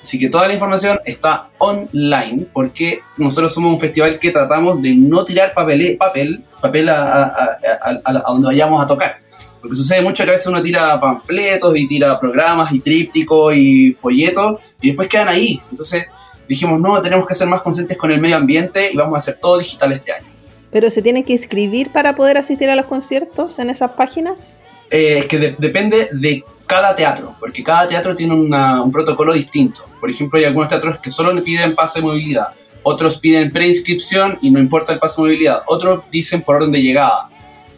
Así 0.04 0.18
que 0.18 0.30
toda 0.30 0.48
la 0.48 0.54
información 0.54 1.00
está 1.04 1.50
online 1.58 2.46
porque 2.54 3.02
nosotros 3.18 3.54
somos 3.54 3.74
un 3.74 3.80
festival 3.80 4.18
que 4.20 4.32
tratamos 4.32 4.82
de 4.82 4.96
no 4.96 5.26
tirar 5.26 5.54
papel, 5.54 5.98
papel, 5.98 6.44
papel 6.62 6.90
a 6.90 8.24
donde 8.28 8.48
vayamos 8.48 8.82
a 8.82 8.88
tocar 8.88 9.18
porque 9.62 9.76
sucede 9.76 10.02
mucho 10.02 10.24
que 10.24 10.30
a 10.30 10.34
veces 10.34 10.48
uno 10.48 10.62
tira 10.62 11.00
panfletos 11.00 11.76
y 11.76 11.88
tira 11.88 12.20
programas 12.20 12.72
y 12.72 12.80
trípticos 12.80 13.56
y 13.56 13.94
folletos 13.94 14.62
y 14.82 14.88
después 14.88 15.08
quedan 15.08 15.30
ahí. 15.30 15.62
Entonces 15.72 16.06
dijimos, 16.48 16.80
no, 16.80 17.02
tenemos 17.02 17.26
que 17.26 17.34
ser 17.34 17.48
más 17.48 17.62
conscientes 17.62 17.98
con 17.98 18.12
el 18.12 18.22
medio 18.22 18.38
ambiente 18.38 18.92
y 18.92 18.96
vamos 18.96 19.16
a 19.16 19.20
hacer 19.20 19.38
todo 19.42 19.58
digital 19.58 19.92
este 19.92 20.14
año. 20.14 20.28
¿Pero 20.72 20.90
se 20.90 21.02
tiene 21.02 21.24
que 21.24 21.34
inscribir 21.34 21.92
para 21.92 22.16
poder 22.16 22.38
asistir 22.38 22.70
a 22.70 22.76
los 22.76 22.86
conciertos 22.86 23.58
en 23.60 23.70
esas 23.70 23.92
páginas? 23.92 24.58
Eh, 24.90 25.18
es 25.20 25.26
que 25.26 25.56
depende 25.58 26.10
de 26.12 26.44
cada 26.68 26.96
teatro, 26.96 27.36
porque 27.40 27.64
cada 27.64 27.88
teatro 27.88 28.14
tiene 28.14 28.36
un 28.36 28.92
protocolo 28.92 29.34
distinto. 29.34 29.86
Por 30.00 30.10
ejemplo, 30.10 30.38
hay 30.38 30.46
algunos 30.46 30.68
teatros 30.68 31.00
que 31.00 31.10
solo 31.10 31.34
le 31.34 31.42
piden 31.42 31.74
pase 31.74 32.00
de 32.00 32.06
movilidad, 32.06 32.50
otros 32.84 33.18
piden 33.18 33.52
preinscripción 33.52 34.38
y 34.42 34.52
no 34.52 34.60
importa 34.60 34.94
el 34.94 35.00
pase 35.00 35.22
de 35.22 35.28
movilidad, 35.28 35.64
otros 35.66 36.04
dicen 36.12 36.42
por 36.42 36.58
orden 36.58 36.72
de 36.72 36.82
llegada. 36.82 37.30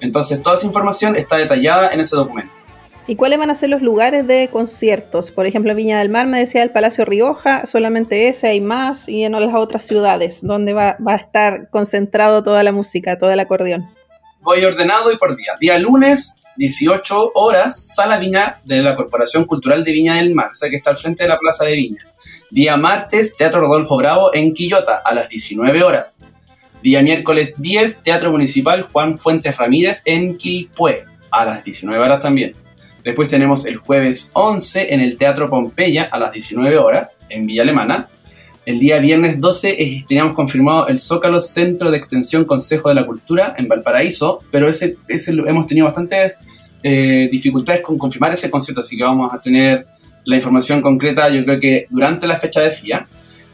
Entonces, 0.01 0.41
toda 0.41 0.55
esa 0.55 0.65
información 0.65 1.15
está 1.15 1.37
detallada 1.37 1.89
en 1.91 1.99
ese 1.99 2.15
documento. 2.15 2.51
¿Y 3.09 3.15
cuáles 3.15 3.39
van 3.39 3.49
a 3.49 3.55
ser 3.55 3.71
los 3.71 3.81
lugares 3.81 4.27
de 4.27 4.49
conciertos? 4.51 5.31
Por 5.31 5.47
ejemplo, 5.47 5.73
Viña 5.73 5.97
del 5.97 6.09
Mar 6.09 6.27
me 6.27 6.37
decía 6.37 6.61
el 6.61 6.69
Palacio 6.69 7.05
Rioja, 7.05 7.65
solamente 7.65 8.27
ese, 8.27 8.49
hay 8.49 8.61
más, 8.61 9.09
y 9.09 9.23
en 9.23 9.31
las 9.31 9.53
otras 9.55 9.83
ciudades, 9.83 10.41
donde 10.43 10.73
va, 10.73 10.95
a 11.03 11.15
estar 11.15 11.71
concentrado 11.71 12.43
toda 12.43 12.61
la 12.61 12.71
música, 12.71 13.17
todo 13.17 13.31
el 13.31 13.39
acordeón. 13.39 13.89
Voy 14.41 14.63
ordenado 14.63 15.11
y 15.11 15.17
por 15.17 15.35
día. 15.35 15.53
Día 15.59 15.79
lunes, 15.79 16.35
18 16.59 17.31
horas, 17.35 17.95
Sala 17.95 18.19
Viña 18.19 18.57
de 18.65 18.81
la 18.81 18.93
Corporación 18.97 19.45
Cultural 19.45 19.81
de 19.85 19.93
Viña 19.93 20.15
del 20.15 20.35
Mar, 20.35 20.49
sea 20.51 20.69
que 20.69 20.75
está 20.75 20.89
al 20.89 20.97
frente 20.97 21.23
de 21.23 21.29
la 21.29 21.37
Plaza 21.37 21.63
de 21.63 21.73
Viña. 21.73 22.05
Día 22.49 22.75
martes, 22.75 23.37
Teatro 23.37 23.61
Rodolfo 23.61 23.95
Bravo 23.95 24.35
en 24.35 24.53
Quillota, 24.53 25.01
a 25.05 25.13
las 25.13 25.29
19 25.29 25.81
horas. 25.83 26.19
Día 26.83 27.01
miércoles 27.01 27.53
10, 27.55 28.03
Teatro 28.03 28.29
Municipal 28.31 28.81
Juan 28.81 29.17
Fuentes 29.17 29.55
Ramírez 29.55 30.01
en 30.03 30.37
Quilpué, 30.37 31.05
a 31.31 31.45
las 31.45 31.63
19 31.63 31.97
horas 32.03 32.21
también. 32.21 32.53
Después 33.05 33.29
tenemos 33.29 33.65
el 33.65 33.77
jueves 33.77 34.31
11 34.33 34.93
en 34.93 34.99
el 34.99 35.17
Teatro 35.17 35.49
Pompeya 35.49 36.09
a 36.11 36.19
las 36.19 36.33
19 36.33 36.77
horas 36.77 37.21
en 37.29 37.45
Villa 37.45 37.61
Alemana. 37.61 38.09
El 38.65 38.79
día 38.79 38.99
viernes 38.99 39.39
12 39.39 40.05
teníamos 40.07 40.33
confirmado 40.33 40.87
el 40.87 40.99
Zócalo 40.99 41.39
Centro 41.39 41.91
de 41.91 41.97
Extensión 41.97 42.45
Consejo 42.45 42.89
de 42.89 42.95
la 42.95 43.05
Cultura 43.05 43.55
en 43.57 43.67
Valparaíso, 43.67 44.41
pero 44.51 44.69
ese, 44.69 44.97
ese 45.07 45.31
hemos 45.31 45.65
tenido 45.65 45.85
bastantes 45.85 46.33
eh, 46.83 47.29
dificultades 47.31 47.81
con 47.81 47.97
confirmar 47.97 48.33
ese 48.33 48.51
concierto, 48.51 48.81
así 48.81 48.95
que 48.95 49.03
vamos 49.03 49.33
a 49.33 49.39
tener 49.39 49.85
la 50.25 50.35
información 50.35 50.81
concreta 50.81 51.29
yo 51.29 51.43
creo 51.43 51.59
que 51.59 51.87
durante 51.89 52.27
la 52.27 52.35
fecha 52.35 52.61
de 52.61 52.71
FIA 52.71 53.07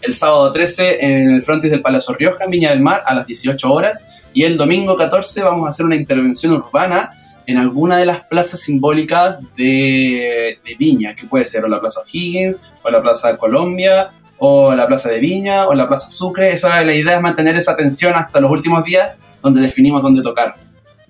el 0.06 0.14
sábado 0.14 0.52
13 0.52 1.04
en 1.04 1.30
el 1.32 1.42
frontis 1.42 1.72
del 1.72 1.82
Palacio 1.82 2.14
Rioja, 2.14 2.44
en 2.44 2.52
Viña 2.52 2.70
del 2.70 2.80
Mar, 2.80 3.04
a 3.06 3.16
las 3.16 3.26
18 3.26 3.72
horas. 3.72 4.06
Y 4.34 4.44
el 4.44 4.58
domingo 4.58 4.96
14 4.96 5.44
vamos 5.44 5.66
a 5.66 5.70
hacer 5.70 5.86
una 5.86 5.96
intervención 5.96 6.54
urbana 6.54 7.12
en 7.48 7.58
alguna 7.58 7.98
de 7.98 8.06
las 8.06 8.24
plazas 8.26 8.60
simbólicas 8.60 9.38
de, 9.56 10.60
Viña, 10.78 11.16
que 11.16 11.26
puede 11.26 11.46
ser 11.46 11.66
o 11.66 11.68
la 11.68 11.80
Plaza 11.80 12.02
O'Higgins, 12.02 12.58
o 12.84 12.90
la 12.90 13.02
Plaza 13.02 13.36
Colombia, 13.38 14.10
o 14.38 14.74
la 14.74 14.88
Plaza 14.88 15.10
de 15.10 15.20
Viña, 15.20 15.68
o 15.68 15.74
la 15.74 15.88
Plaza 15.88 16.10
Sucre. 16.10 16.52
Esa, 16.52 16.84
la 16.84 16.94
idea 16.94 17.16
es 17.16 17.22
mantener 17.22 17.56
esa 17.56 17.76
tensión 17.76 18.16
hasta 18.16 18.40
los 18.40 18.52
últimos 18.52 18.84
días, 18.84 19.12
donde 19.42 19.62
definimos 19.62 20.02
dónde 20.02 20.22
tocar. 20.22 20.56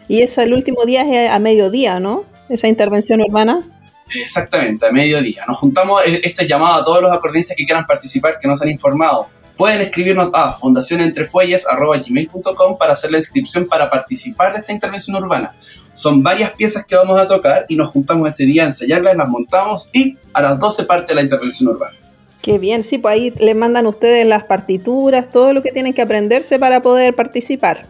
Y 0.07 0.21
ese 0.21 0.43
el 0.43 0.53
último 0.53 0.85
día 0.85 1.01
es 1.01 1.31
a 1.31 1.39
mediodía, 1.39 1.99
¿no? 1.99 2.23
Esa 2.49 2.67
intervención 2.67 3.21
urbana. 3.21 3.63
Exactamente, 4.13 4.85
a 4.85 4.91
mediodía. 4.91 5.43
Nos 5.47 5.57
juntamos, 5.57 6.03
este 6.05 6.45
llamado 6.47 6.81
a 6.81 6.83
todos 6.83 7.01
los 7.01 7.11
acordeonistas 7.11 7.57
que 7.57 7.65
quieran 7.65 7.87
participar, 7.87 8.37
que 8.39 8.47
nos 8.47 8.61
han 8.61 8.69
informado. 8.69 9.27
Pueden 9.57 9.81
escribirnos 9.81 10.29
a 10.33 10.53
fundacionentrefuelles.com 10.53 12.77
para 12.77 12.93
hacer 12.93 13.11
la 13.11 13.17
inscripción 13.17 13.67
para 13.67 13.89
participar 13.89 14.53
de 14.53 14.59
esta 14.59 14.71
intervención 14.73 15.15
urbana. 15.15 15.55
Son 15.93 16.21
varias 16.21 16.51
piezas 16.51 16.85
que 16.85 16.95
vamos 16.95 17.17
a 17.17 17.25
tocar 17.25 17.65
y 17.69 17.75
nos 17.75 17.89
juntamos 17.89 18.27
ese 18.27 18.45
día 18.45 18.63
a 18.63 18.67
ensayarlas, 18.67 19.15
las 19.15 19.29
montamos 19.29 19.89
y 19.93 20.17
a 20.33 20.41
las 20.41 20.59
12 20.59 20.83
parte 20.83 21.15
la 21.15 21.21
intervención 21.21 21.69
urbana. 21.69 21.95
Qué 22.45 22.59
bien, 22.59 22.83
sí, 22.83 22.99
pues 22.99 23.11
ahí 23.11 23.33
les 23.39 23.55
mandan 23.55 23.87
ustedes 23.87 24.23
las 24.27 24.43
partituras, 24.43 25.31
todo 25.31 25.51
lo 25.51 25.63
que 25.63 25.71
tienen 25.71 25.93
que 25.93 26.03
aprenderse 26.03 26.59
para 26.59 26.79
poder 26.79 27.15
participar 27.15 27.87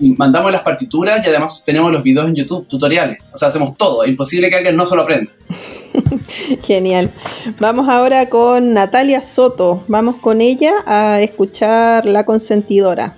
mandamos 0.00 0.50
las 0.50 0.62
partituras 0.62 1.24
y 1.24 1.28
además 1.28 1.62
tenemos 1.64 1.92
los 1.92 2.02
videos 2.02 2.26
en 2.26 2.34
YouTube, 2.34 2.66
tutoriales. 2.66 3.18
O 3.32 3.38
sea, 3.38 3.48
hacemos 3.48 3.76
todo. 3.76 4.02
Es 4.02 4.10
imposible 4.10 4.50
que 4.50 4.56
alguien 4.56 4.76
no 4.76 4.86
se 4.86 4.96
lo 4.96 5.02
aprenda. 5.02 5.30
Genial. 6.64 7.10
Vamos 7.60 7.88
ahora 7.88 8.28
con 8.28 8.74
Natalia 8.74 9.22
Soto. 9.22 9.84
Vamos 9.88 10.16
con 10.16 10.40
ella 10.40 10.72
a 10.86 11.20
escuchar 11.20 12.06
La 12.06 12.24
Consentidora. 12.24 13.14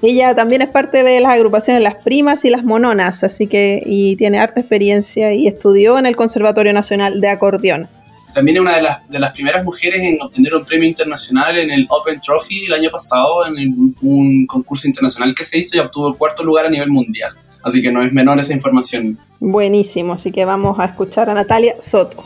Ella 0.00 0.34
también 0.34 0.62
es 0.62 0.68
parte 0.68 1.04
de 1.04 1.20
las 1.20 1.32
agrupaciones 1.32 1.82
Las 1.82 1.96
Primas 1.96 2.44
y 2.44 2.50
Las 2.50 2.64
Mononas, 2.64 3.22
así 3.22 3.46
que 3.46 3.82
y 3.86 4.16
tiene 4.16 4.40
harta 4.40 4.60
experiencia 4.60 5.32
y 5.32 5.46
estudió 5.46 5.98
en 5.98 6.06
el 6.06 6.16
Conservatorio 6.16 6.72
Nacional 6.72 7.20
de 7.20 7.28
Acordeón. 7.28 7.88
También 8.32 8.56
es 8.56 8.60
una 8.62 8.76
de 8.76 8.82
las, 8.82 9.08
de 9.08 9.18
las 9.18 9.32
primeras 9.32 9.64
mujeres 9.64 10.00
en 10.02 10.20
obtener 10.20 10.54
un 10.54 10.64
premio 10.64 10.88
internacional 10.88 11.58
en 11.58 11.70
el 11.70 11.86
Open 11.88 12.20
Trophy 12.20 12.66
el 12.66 12.72
año 12.72 12.90
pasado, 12.90 13.46
en 13.46 13.94
un 14.00 14.46
concurso 14.46 14.86
internacional 14.86 15.34
que 15.34 15.44
se 15.44 15.58
hizo 15.58 15.76
y 15.76 15.80
obtuvo 15.80 16.08
el 16.08 16.16
cuarto 16.16 16.42
lugar 16.42 16.66
a 16.66 16.70
nivel 16.70 16.90
mundial. 16.90 17.32
Así 17.62 17.80
que 17.80 17.92
no 17.92 18.02
es 18.02 18.12
menor 18.12 18.40
esa 18.40 18.52
información. 18.52 19.18
Buenísimo, 19.38 20.14
así 20.14 20.32
que 20.32 20.44
vamos 20.44 20.78
a 20.78 20.86
escuchar 20.86 21.30
a 21.30 21.34
Natalia 21.34 21.80
Soto. 21.80 22.24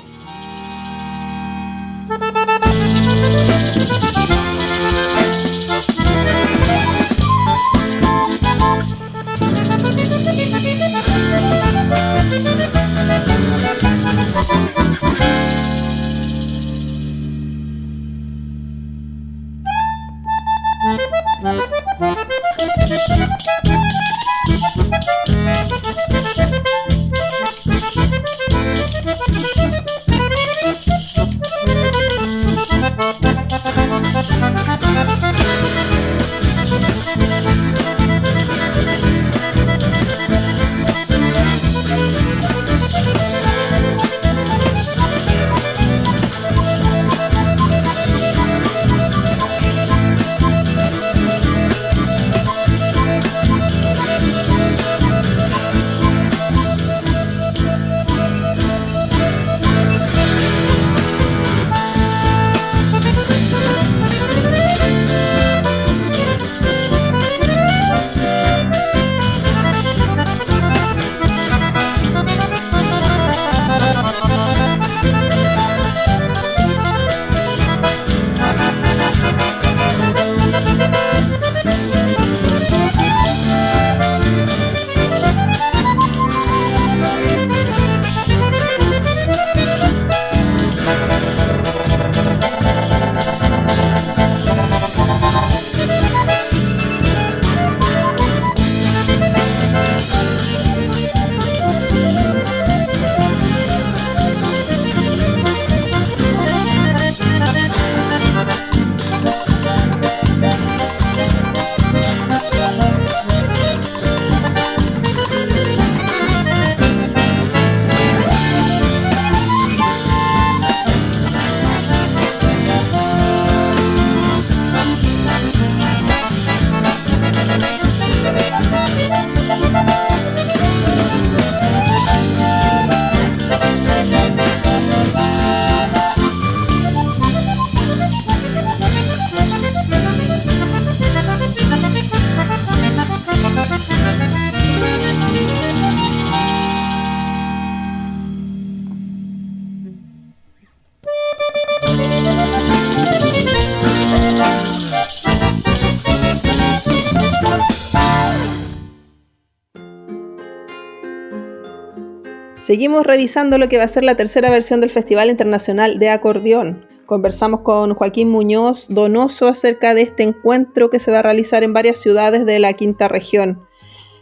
Seguimos 162.67 163.07
revisando 163.07 163.59
lo 163.59 163.69
que 163.69 163.79
va 163.79 163.85
a 163.85 163.89
ser 163.89 164.03
la 164.03 164.17
tercera 164.17 164.51
versión 164.51 164.81
del 164.81 164.91
Festival 164.91 165.31
Internacional 165.31 166.01
de 166.01 166.11
Acordeón. 166.11 166.85
Conversamos 167.07 167.61
con 167.61 167.95
Joaquín 167.95 168.29
Muñoz 168.29 168.89
Donoso 168.89 169.47
acerca 169.47 169.95
de 169.95 170.03
este 170.03 170.25
encuentro 170.25 170.91
que 170.91 170.99
se 170.99 171.13
va 171.13 171.21
a 171.21 171.23
realizar 171.23 171.63
en 171.63 171.73
varias 171.73 172.01
ciudades 172.01 172.45
de 172.45 172.59
la 172.59 172.73
quinta 172.73 173.07
región. 173.07 173.63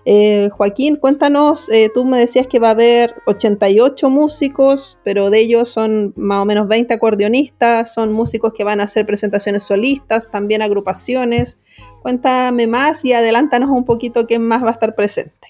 Eh, 0.05 0.51
Joaquín, 0.53 0.97
cuéntanos, 0.97 1.71
eh, 1.71 1.91
tú 1.95 2.05
me 2.05 2.19
decías 2.19 2.47
que 2.47 2.59
va 2.59 2.69
a 2.69 2.73
haber 2.73 3.15
88 3.25 4.11
músicos, 4.11 5.01
pero 5.05 5.31
de 5.31 5.41
ellos 5.41 5.71
son 5.71 6.13
más 6.15 6.43
o 6.43 6.45
menos 6.45 6.69
20 6.69 6.93
acordeonistas, 6.93 7.95
son 7.95 8.13
músicos 8.13 8.53
que 8.53 8.63
van 8.63 8.83
a 8.83 8.85
hacer 8.85 9.07
presentaciones 9.07 9.63
solistas, 9.63 10.31
también 10.31 10.61
agrupaciones. 10.61 11.63
Cuéntame 12.03 12.67
más 12.67 13.07
y 13.07 13.15
adelántanos 13.15 13.71
un 13.71 13.87
poquito 13.87 14.27
quién 14.27 14.47
más 14.47 14.63
va 14.63 14.69
a 14.69 14.73
estar 14.73 14.95
presente. 14.95 15.49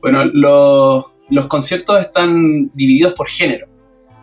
Bueno, 0.00 0.24
los, 0.24 1.11
los 1.32 1.46
conciertos 1.46 1.98
están 1.98 2.70
divididos 2.74 3.14
por 3.14 3.28
género. 3.28 3.66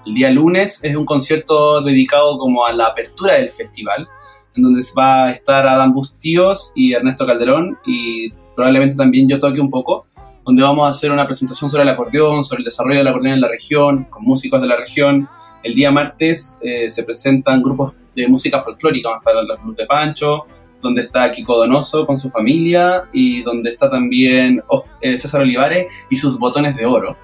El 0.05 0.13
día 0.13 0.29
lunes 0.29 0.83
es 0.83 0.95
un 0.95 1.05
concierto 1.05 1.81
dedicado 1.81 2.37
como 2.37 2.65
a 2.65 2.71
la 2.71 2.85
apertura 2.85 3.33
del 3.33 3.49
festival, 3.49 4.07
en 4.55 4.61
donde 4.61 4.81
va 4.97 5.25
a 5.25 5.29
estar 5.31 5.67
Adam 5.67 5.91
Bustíos 5.91 6.71
y 6.75 6.93
Ernesto 6.93 7.25
Calderón 7.25 7.79
y 7.83 8.29
probablemente 8.55 8.95
también 8.95 9.27
yo 9.27 9.39
toque 9.39 9.59
un 9.59 9.71
poco, 9.71 10.05
donde 10.45 10.61
vamos 10.61 10.85
a 10.85 10.91
hacer 10.91 11.11
una 11.11 11.25
presentación 11.25 11.67
sobre 11.69 11.81
el 11.81 11.89
acordeón, 11.89 12.43
sobre 12.43 12.59
el 12.59 12.65
desarrollo 12.65 12.99
del 12.99 13.07
acordeón 13.07 13.33
en 13.33 13.41
la 13.41 13.47
región, 13.47 14.03
con 14.03 14.21
músicos 14.21 14.61
de 14.61 14.67
la 14.67 14.75
región. 14.75 15.27
El 15.63 15.73
día 15.73 15.89
martes 15.89 16.59
eh, 16.61 16.91
se 16.91 17.03
presentan 17.03 17.63
grupos 17.63 17.97
de 18.15 18.27
música 18.27 18.61
folclórica, 18.61 19.09
donde 19.09 19.29
están 19.29 19.47
los 19.47 19.63
Blues 19.63 19.77
de 19.77 19.85
Pancho, 19.87 20.45
donde 20.81 21.01
está 21.01 21.31
Kiko 21.31 21.57
Donoso 21.57 22.05
con 22.05 22.17
su 22.17 22.29
familia 22.29 23.05
y 23.11 23.41
donde 23.43 23.71
está 23.71 23.89
también 23.89 24.63
eh, 25.01 25.17
César 25.17 25.41
Olivares 25.41 26.05
y 26.09 26.15
sus 26.15 26.37
botones 26.37 26.75
de 26.75 26.85
oro. 26.85 27.17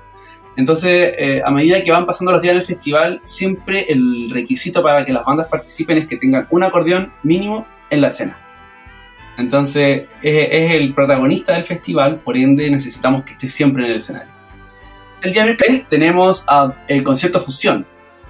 Entonces, 0.57 1.13
eh, 1.17 1.41
a 1.43 1.51
medida 1.51 1.83
que 1.83 1.91
van 1.91 2.05
pasando 2.05 2.31
los 2.31 2.41
días 2.41 2.55
del 2.55 2.63
festival, 2.63 3.19
siempre 3.23 3.85
el 3.89 4.29
requisito 4.31 4.81
para 4.81 5.05
que 5.05 5.11
las 5.11 5.25
bandas 5.25 5.47
participen 5.47 5.97
es 5.97 6.07
que 6.07 6.17
tengan 6.17 6.47
un 6.49 6.63
acordeón 6.63 7.11
mínimo 7.23 7.65
en 7.89 8.01
la 8.01 8.07
escena. 8.07 8.37
Entonces, 9.37 10.05
es, 10.21 10.71
el 10.71 10.93
protagonista 10.93 11.53
del 11.53 11.65
festival, 11.65 12.21
por 12.21 12.37
ende 12.37 12.69
necesitamos 12.69 13.25
que 13.25 13.33
esté 13.33 13.49
siempre 13.49 13.83
en 13.83 13.91
el 13.91 13.97
escenario. 13.97 14.31
El 15.21 15.33
día 15.33 15.43
miércoles 15.43 15.85
tenemos 15.89 16.45
el 16.87 17.03
concierto 17.03 17.39
Fusión. 17.39 17.85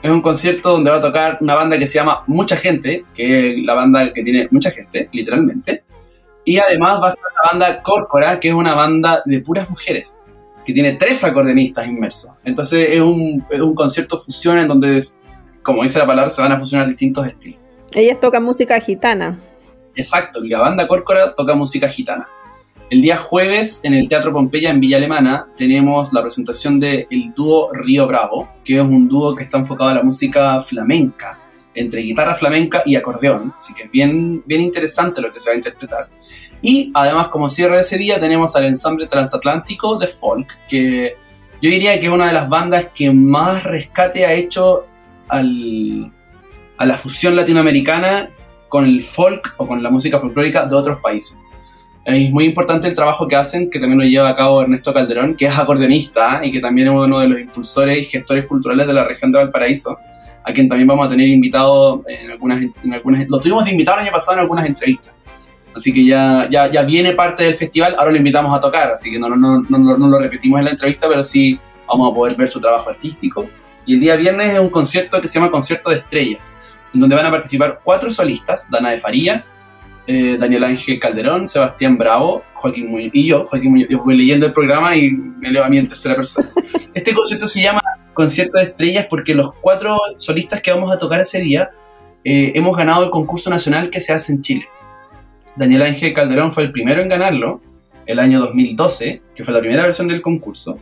Es 0.05 0.11
un 0.11 0.21
concierto 0.21 0.69
donde 0.69 0.91
va 0.91 0.97
a 0.97 1.01
tocar 1.01 1.39
una 1.41 1.55
banda 1.55 1.79
que 1.79 1.87
se 1.87 1.95
llama 1.95 2.23
Mucha 2.27 2.55
Gente, 2.55 3.05
que 3.11 3.57
es 3.57 3.65
la 3.65 3.73
banda 3.73 4.13
que 4.13 4.21
tiene 4.21 4.47
mucha 4.51 4.69
gente, 4.69 5.09
literalmente. 5.11 5.83
Y 6.43 6.59
además 6.59 7.01
va 7.01 7.07
a 7.07 7.09
estar 7.09 7.23
la 7.43 7.51
banda 7.51 7.81
Córcora, 7.81 8.39
que 8.39 8.49
es 8.49 8.53
una 8.53 8.75
banda 8.75 9.23
de 9.25 9.39
puras 9.41 9.67
mujeres 9.67 10.19
que 10.63 10.73
tiene 10.73 10.93
tres 10.93 11.23
acordeonistas 11.23 11.87
inmersos. 11.87 12.29
Entonces 12.43 12.87
es 12.91 13.01
un, 13.01 13.43
concierto 13.73 14.19
fusión 14.19 14.59
en 14.59 14.67
donde, 14.67 15.03
como 15.63 15.81
dice 15.81 15.97
la 15.97 16.05
palabra, 16.05 16.29
se 16.29 16.39
van 16.39 16.51
a 16.51 16.59
fusionar 16.59 16.87
distintos 16.87 17.25
estilos. 17.25 17.59
Ellas 17.91 18.19
tocan 18.19 18.43
música 18.43 18.79
gitana. 18.79 19.39
Exacto, 19.95 20.45
y 20.45 20.49
la 20.49 20.59
banda 20.59 20.87
Córcora 20.87 21.33
toca 21.33 21.55
música 21.55 21.87
gitana. 21.87 22.29
El 22.91 23.01
día 23.01 23.17
jueves, 23.17 23.83
en 23.83 23.95
el 23.95 24.07
Teatro 24.07 24.31
Pompeya, 24.31 24.69
en 24.69 24.79
Villa 24.79 24.97
Alemana, 24.97 25.47
tenemos 25.57 26.13
la 26.13 26.21
presentación 26.21 26.79
del 26.79 27.07
el 27.09 27.33
dúo 27.33 27.73
Río 27.73 28.05
Bravo, 28.05 28.47
que 28.63 28.77
es 28.77 28.83
un 28.83 29.07
dúo 29.07 29.33
que 29.33 29.41
está 29.41 29.57
enfocado 29.57 29.89
a 29.89 29.95
la 29.95 30.03
música 30.03 30.61
flamenca, 30.61 31.39
entre 31.73 32.01
guitarra 32.01 32.35
flamenca 32.35 32.83
y 32.85 32.95
acordeón, 32.95 33.55
así 33.57 33.73
que 33.73 33.83
es 33.83 33.91
bien, 33.91 34.43
bien 34.45 34.61
interesante 34.61 35.19
lo 35.19 35.33
que 35.33 35.39
se 35.39 35.49
va 35.49 35.53
a 35.53 35.57
interpretar. 35.57 36.09
Y 36.61 36.91
además, 36.93 37.29
como 37.29 37.49
cierre 37.49 37.77
de 37.77 37.81
ese 37.81 37.97
día, 37.97 38.19
tenemos 38.19 38.55
al 38.55 38.65
ensamble 38.65 39.07
transatlántico 39.07 39.97
de 39.97 40.05
folk, 40.05 40.47
que 40.69 41.15
yo 41.63 41.69
diría 41.71 41.99
que 41.99 42.05
es 42.05 42.11
una 42.11 42.27
de 42.27 42.33
las 42.33 42.47
bandas 42.47 42.89
que 42.93 43.11
más 43.11 43.63
rescate 43.63 44.27
ha 44.27 44.33
hecho 44.33 44.85
al, 45.27 46.11
a 46.77 46.85
la 46.85 46.97
fusión 46.97 47.35
latinoamericana 47.35 48.29
con 48.69 48.85
el 48.85 49.01
folk 49.01 49.55
o 49.57 49.67
con 49.67 49.81
la 49.81 49.89
música 49.89 50.19
folclórica 50.19 50.67
de 50.67 50.75
otros 50.75 50.99
países. 51.01 51.39
Es 52.05 52.31
muy 52.31 52.45
importante 52.45 52.87
el 52.87 52.93
trabajo 52.93 53.27
que 53.27 53.35
hacen, 53.35 53.67
que 53.67 53.79
también 53.79 53.97
lo 53.97 54.05
lleva 54.05 54.29
a 54.29 54.35
cabo 54.35 54.61
Ernesto 54.61 54.93
Calderón, 54.93 55.35
que 55.35 55.47
es 55.47 55.57
acordeonista 55.57 56.45
y 56.45 56.51
que 56.51 56.59
también 56.59 56.87
es 56.89 56.93
uno 56.93 57.19
de 57.19 57.27
los 57.27 57.39
impulsores 57.39 57.99
y 57.99 58.03
gestores 58.05 58.45
culturales 58.45 58.85
de 58.85 58.93
la 58.93 59.03
región 59.03 59.31
de 59.31 59.39
Valparaíso, 59.39 59.97
a 60.43 60.53
quien 60.53 60.69
también 60.69 60.87
vamos 60.87 61.07
a 61.07 61.09
tener 61.09 61.27
invitado 61.27 62.03
en 62.07 62.29
algunas, 62.29 62.61
en 62.61 62.93
algunas 62.93 63.27
lo 63.27 63.39
tuvimos 63.39 63.65
de 63.65 63.71
invitado 63.71 63.97
el 63.97 64.03
año 64.03 64.11
pasado 64.11 64.33
en 64.33 64.41
algunas 64.41 64.67
entrevistas. 64.67 65.11
Así 65.75 65.91
que 65.91 66.05
ya, 66.05 66.47
ya, 66.47 66.71
ya 66.71 66.83
viene 66.83 67.13
parte 67.13 67.43
del 67.43 67.55
festival, 67.55 67.95
ahora 67.97 68.11
lo 68.11 68.17
invitamos 68.17 68.55
a 68.55 68.59
tocar, 68.59 68.91
así 68.91 69.09
que 69.09 69.17
no, 69.17 69.27
no, 69.27 69.37
no, 69.37 69.63
no, 69.67 69.97
no 69.97 70.07
lo 70.07 70.19
repetimos 70.19 70.59
en 70.59 70.65
la 70.65 70.71
entrevista, 70.71 71.07
pero 71.09 71.23
sí 71.23 71.59
vamos 71.87 72.11
a 72.11 72.15
poder 72.15 72.37
ver 72.37 72.47
su 72.47 72.59
trabajo 72.59 72.91
artístico. 72.91 73.49
Y 73.87 73.95
el 73.95 73.99
día 73.99 74.15
viernes 74.15 74.53
es 74.53 74.59
un 74.59 74.69
concierto 74.69 75.19
que 75.19 75.27
se 75.27 75.39
llama 75.39 75.49
Concierto 75.49 75.89
de 75.89 75.97
Estrellas, 75.97 76.47
en 76.93 76.99
donde 76.99 77.15
van 77.15 77.25
a 77.25 77.31
participar 77.31 77.81
cuatro 77.83 78.11
solistas, 78.11 78.69
Dana 78.69 78.91
de 78.91 78.99
Farías, 78.99 79.55
eh, 80.07 80.37
Daniel 80.39 80.65
Ángel 80.65 80.99
Calderón, 80.99 81.47
Sebastián 81.47 81.97
Bravo, 81.97 82.43
Joaquín 82.53 82.91
Muñoz 82.91 83.09
y 83.13 83.27
yo, 83.27 83.45
Joaquín 83.47 83.71
Muñoz. 83.71 83.87
Yo 83.89 84.03
voy 84.03 84.15
leyendo 84.15 84.45
el 84.45 84.53
programa 84.53 84.95
y 84.95 85.11
me 85.11 85.49
leo 85.49 85.63
a 85.63 85.69
mí 85.69 85.77
en 85.77 85.87
tercera 85.87 86.15
persona. 86.15 86.51
Este 86.93 87.13
concierto 87.13 87.47
se 87.47 87.61
llama 87.61 87.81
Concierto 88.13 88.57
de 88.57 88.65
Estrellas 88.65 89.07
porque 89.09 89.33
los 89.33 89.53
cuatro 89.61 89.97
solistas 90.17 90.61
que 90.61 90.71
vamos 90.71 90.91
a 90.91 90.97
tocar 90.97 91.19
ese 91.19 91.41
día 91.41 91.71
eh, 92.23 92.53
hemos 92.55 92.77
ganado 92.77 93.03
el 93.03 93.09
concurso 93.09 93.49
nacional 93.49 93.89
que 93.89 93.99
se 93.99 94.13
hace 94.13 94.31
en 94.33 94.41
Chile. 94.41 94.67
Daniel 95.55 95.83
Ángel 95.83 96.13
Calderón 96.13 96.51
fue 96.51 96.63
el 96.63 96.71
primero 96.71 97.01
en 97.01 97.09
ganarlo, 97.09 97.61
el 98.05 98.19
año 98.19 98.39
2012, 98.39 99.21
que 99.35 99.43
fue 99.43 99.53
la 99.53 99.59
primera 99.59 99.83
versión 99.83 100.07
del 100.07 100.21
concurso. 100.21 100.77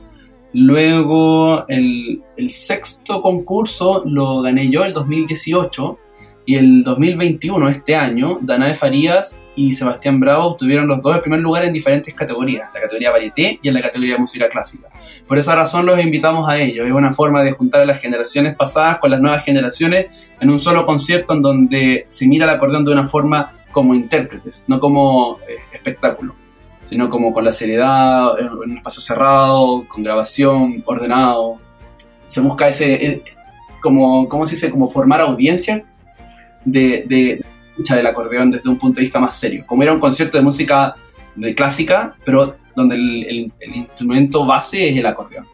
Luego 0.54 1.66
el, 1.68 2.22
el 2.38 2.52
sexto 2.52 3.22
concurso 3.22 4.04
lo 4.06 4.42
gané 4.42 4.70
yo 4.70 4.84
el 4.84 4.94
2018 4.94 5.98
y 6.46 6.56
el 6.58 6.84
2021, 6.84 7.70
este 7.70 7.96
año, 7.96 8.38
Danae 8.42 8.74
Farías 8.74 9.46
y 9.56 9.72
Sebastián 9.72 10.20
Bravo 10.20 10.48
obtuvieron 10.48 10.88
los 10.88 11.02
dos 11.02 11.16
el 11.16 11.22
primer 11.22 11.40
lugar 11.40 11.64
en 11.64 11.72
diferentes 11.72 12.14
categorías, 12.14 12.70
la 12.74 12.82
categoría 12.82 13.12
varieté 13.12 13.60
y 13.62 13.70
en 13.70 13.74
la 13.74 13.82
categoría 13.82 14.18
música 14.18 14.50
clásica. 14.50 14.90
Por 15.26 15.38
esa 15.38 15.56
razón 15.56 15.86
los 15.86 16.04
invitamos 16.04 16.50
a 16.50 16.58
ellos. 16.58 16.86
Es 16.86 16.92
una 16.92 17.14
forma 17.14 17.44
de 17.44 17.54
juntar 17.54 17.82
a 17.82 17.86
las 17.86 18.00
generaciones 18.00 18.58
pasadas 18.58 18.98
con 19.00 19.12
las 19.12 19.22
nuevas 19.22 19.46
generaciones 19.46 20.34
en 20.40 20.50
un 20.50 20.60
solo 20.60 20.86
concierto 20.86 21.34
en 21.34 21.42
donde 21.42 22.04
se 22.08 22.28
mira 22.28 22.44
el 22.44 22.52
acordeón 22.52 22.84
de 22.84 22.92
una 22.92 23.06
forma 23.06 23.54
como 23.72 23.96
intérpretes, 23.96 24.66
no 24.68 24.82
como 24.82 25.40
eh, 25.48 25.56
espectáculo, 25.72 26.36
sino 26.84 27.10
como 27.10 27.34
con 27.34 27.46
la 27.46 27.54
seriedad, 27.54 28.38
en 28.38 28.50
un 28.50 28.78
espacio 28.78 29.02
cerrado, 29.02 29.86
con 29.88 30.04
grabación, 30.04 30.84
ordenado. 30.86 31.56
Se 32.26 32.42
busca 32.42 32.68
ese, 32.68 32.94
eh, 32.94 33.24
como, 33.82 34.28
¿cómo 34.28 34.46
se 34.46 34.56
dice? 34.56 34.70
Como 34.70 34.90
formar 34.90 35.22
audiencia 35.22 35.86
de, 36.66 37.06
de 37.08 37.44
del 37.78 38.08
acordeón 38.08 38.52
desde 38.52 38.70
un 38.70 38.78
punto 38.78 38.98
de 38.98 39.02
vista 39.02 39.20
más 39.20 39.36
serio. 39.36 39.64
Como 39.66 39.84
era 39.84 39.94
un 39.94 40.00
concierto 40.00 40.38
de 40.38 40.44
música 40.44 40.96
de 41.36 41.56
clásica, 41.56 42.14
pero 42.24 42.56
donde 42.76 42.96
el, 42.96 43.52
instrumento 43.74 44.46
base 44.46 44.90
es 44.90 44.98
el 44.98 45.06
acordeón. 45.06 45.46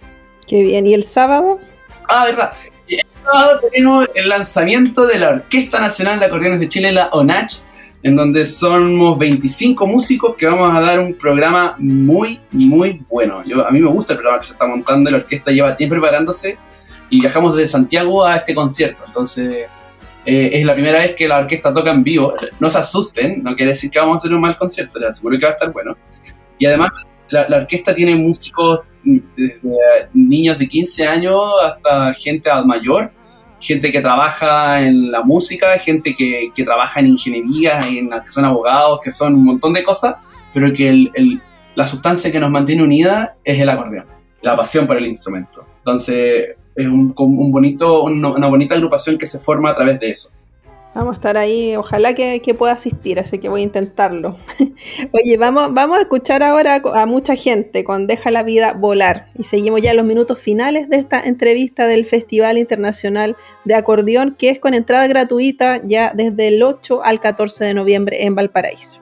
Qué 0.48 0.62
bien. 0.64 0.86
¿Y 0.86 0.94
el 0.94 1.04
sábado? 1.04 1.60
Ah, 2.08 2.26
verdad. 2.26 2.54
El 2.88 3.06
sábado 3.24 3.62
tenemos 3.72 4.10
el 4.16 4.30
lanzamiento 4.30 5.06
de 5.06 5.20
la 5.20 5.30
Orquesta 5.30 5.80
Nacional 5.80 6.20
de 6.20 6.26
Acordeones 6.26 6.60
de 6.60 6.68
Chile, 6.68 6.92
la 6.92 7.08
ONACH, 7.10 7.62
en 8.02 8.16
donde 8.16 8.46
somos 8.46 9.20
25 9.20 9.86
músicos 9.86 10.36
que 10.36 10.46
vamos 10.46 10.74
a 10.74 10.80
dar 10.80 11.00
un 11.00 11.14
programa 11.14 11.76
muy, 11.78 12.40
muy 12.52 13.04
bueno. 13.10 13.44
Yo, 13.46 13.66
a 13.66 13.72
mí 13.72 13.80
me 13.80 13.90
gusta 13.90 14.14
el 14.14 14.20
programa 14.20 14.40
que 14.40 14.48
se 14.48 14.54
está 14.54 14.66
montando, 14.66 15.12
la 15.12 15.18
orquesta 15.18 15.52
lleva 15.52 15.76
tiempo 15.76 15.96
preparándose 15.96 16.58
y 17.10 17.20
viajamos 17.20 17.56
desde 17.56 17.68
Santiago 17.68 18.26
a 18.26 18.38
este 18.38 18.56
concierto. 18.56 19.04
Entonces, 19.06 19.68
eh, 20.32 20.52
es 20.54 20.64
la 20.64 20.76
primera 20.76 21.00
vez 21.00 21.16
que 21.16 21.28
la 21.28 21.40
orquesta 21.40 21.74
toca 21.74 21.90
en 21.90 22.04
vivo. 22.04 22.34
No 22.60 22.70
se 22.70 22.78
asusten, 22.78 23.42
no 23.42 23.56
quiere 23.56 23.72
decir 23.72 23.90
que 23.90 24.00
vamos 24.00 24.14
a 24.14 24.20
hacer 24.20 24.36
un 24.36 24.42
mal 24.42 24.56
concierto, 24.56 25.00
les 25.00 25.10
aseguro 25.10 25.40
que 25.40 25.46
va 25.46 25.54
a 25.54 25.56
estar 25.56 25.74
bueno. 25.74 25.98
Y 26.60 26.68
además, 26.68 26.92
la, 27.30 27.48
orquesta 27.58 27.96
tiene 27.96 28.16
músicos 28.16 28.82
desde 29.04 29.60
niños 30.14 30.60
de 30.60 30.68
15 30.68 31.08
años 31.08 31.42
hasta 31.64 32.14
gente 32.14 32.48
mayor, 32.64 33.12
gente 33.60 33.92
que 33.92 34.02
trabaja 34.02 34.82
en 34.82 35.12
la 35.12 35.24
música, 35.24 35.80
gente 35.80 36.14
que, 36.14 36.52
que 36.54 36.64
trabaja 36.64 37.00
en 37.00 37.08
ingeniería, 37.08 37.80
en, 37.88 38.12
que 38.12 38.32
son 38.32 38.46
abogados, 38.46 39.00
que 39.04 39.10
son 39.10 39.34
un 39.34 39.46
montón 39.46 39.74
de 39.74 39.84
cosas, 39.84 40.18
pero 40.54 40.72
que 40.72 41.10
la 41.74 41.86
sustancia 41.88 42.32
que 42.32 42.40
nos 42.40 42.52
mantiene 42.52 42.84
unida 42.84 43.36
es 43.44 43.60
el 43.60 43.70
acordeón, 43.70 44.06
la 44.44 44.56
pasión 44.56 44.86
por 44.86 44.98
el 44.98 45.08
instrumento. 45.08 45.66
Entonces, 45.80 46.56
es 46.80 46.88
un, 46.88 47.14
bonito, 47.52 48.04
una, 48.04 48.48
bonita 48.48 48.76
agrupación 48.76 49.18
que 49.18 49.28
se 49.28 49.40
forma 49.40 49.72
a 49.72 49.74
través 49.74 50.00
de 50.00 50.10
eso. 50.10 50.32
Vamos 50.96 51.16
a 51.16 51.18
estar 51.18 51.38
ahí, 51.38 51.76
ojalá 51.76 52.16
que, 52.16 52.56
pueda 52.58 52.74
asistir, 52.74 53.20
así 53.20 53.38
que 53.38 53.48
voy 53.48 53.62
a 53.62 53.64
intentarlo. 53.64 54.38
Oye, 55.14 55.38
vamos, 55.38 55.74
vamos 55.74 56.00
a 56.00 56.02
escuchar 56.02 56.42
ahora 56.42 56.82
a 56.96 57.06
mucha 57.06 57.36
gente 57.36 57.84
con 57.84 58.08
Deja 58.08 58.32
la 58.32 58.44
vida 58.44 58.74
volar 58.74 59.28
y 59.38 59.44
seguimos 59.44 59.82
ya 59.82 59.94
los 59.94 60.06
minutos 60.06 60.40
finales 60.40 60.90
de 60.90 60.98
esta 60.98 61.22
entrevista 61.22 61.86
del 61.86 62.06
Festival 62.06 62.58
Internacional 62.58 63.38
de 63.66 63.76
Acordeón, 63.76 64.36
que 64.36 64.50
es 64.50 64.60
con 64.60 64.74
entrada 64.74 65.06
gratuita 65.08 65.82
ya 65.86 66.12
desde 66.16 66.48
el 66.48 66.64
8 66.64 67.04
al 67.04 67.20
14 67.20 67.66
de 67.66 67.74
noviembre 67.76 68.26
en 68.26 68.34
Valparaíso. 68.36 69.00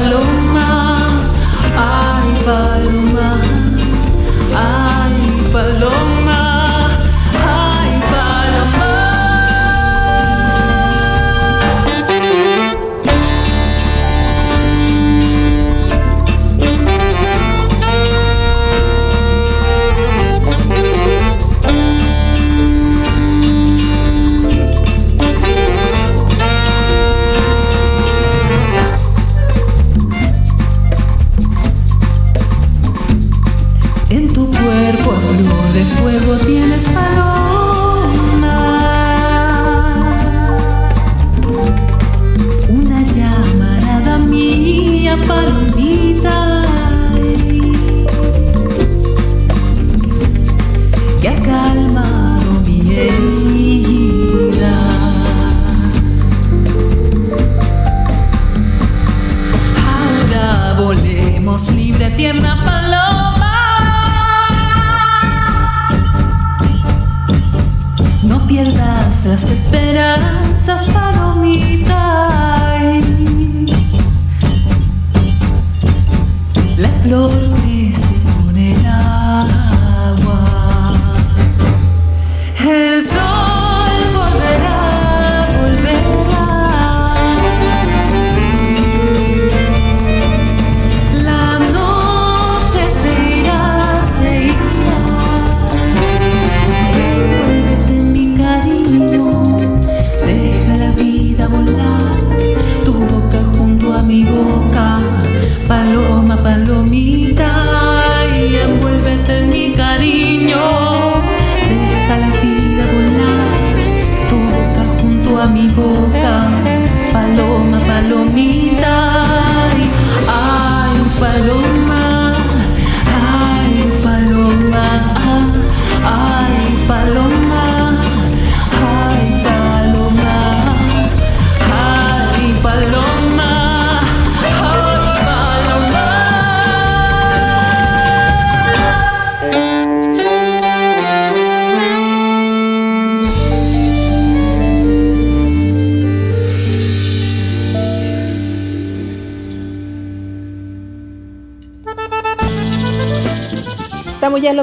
alone 0.00 0.41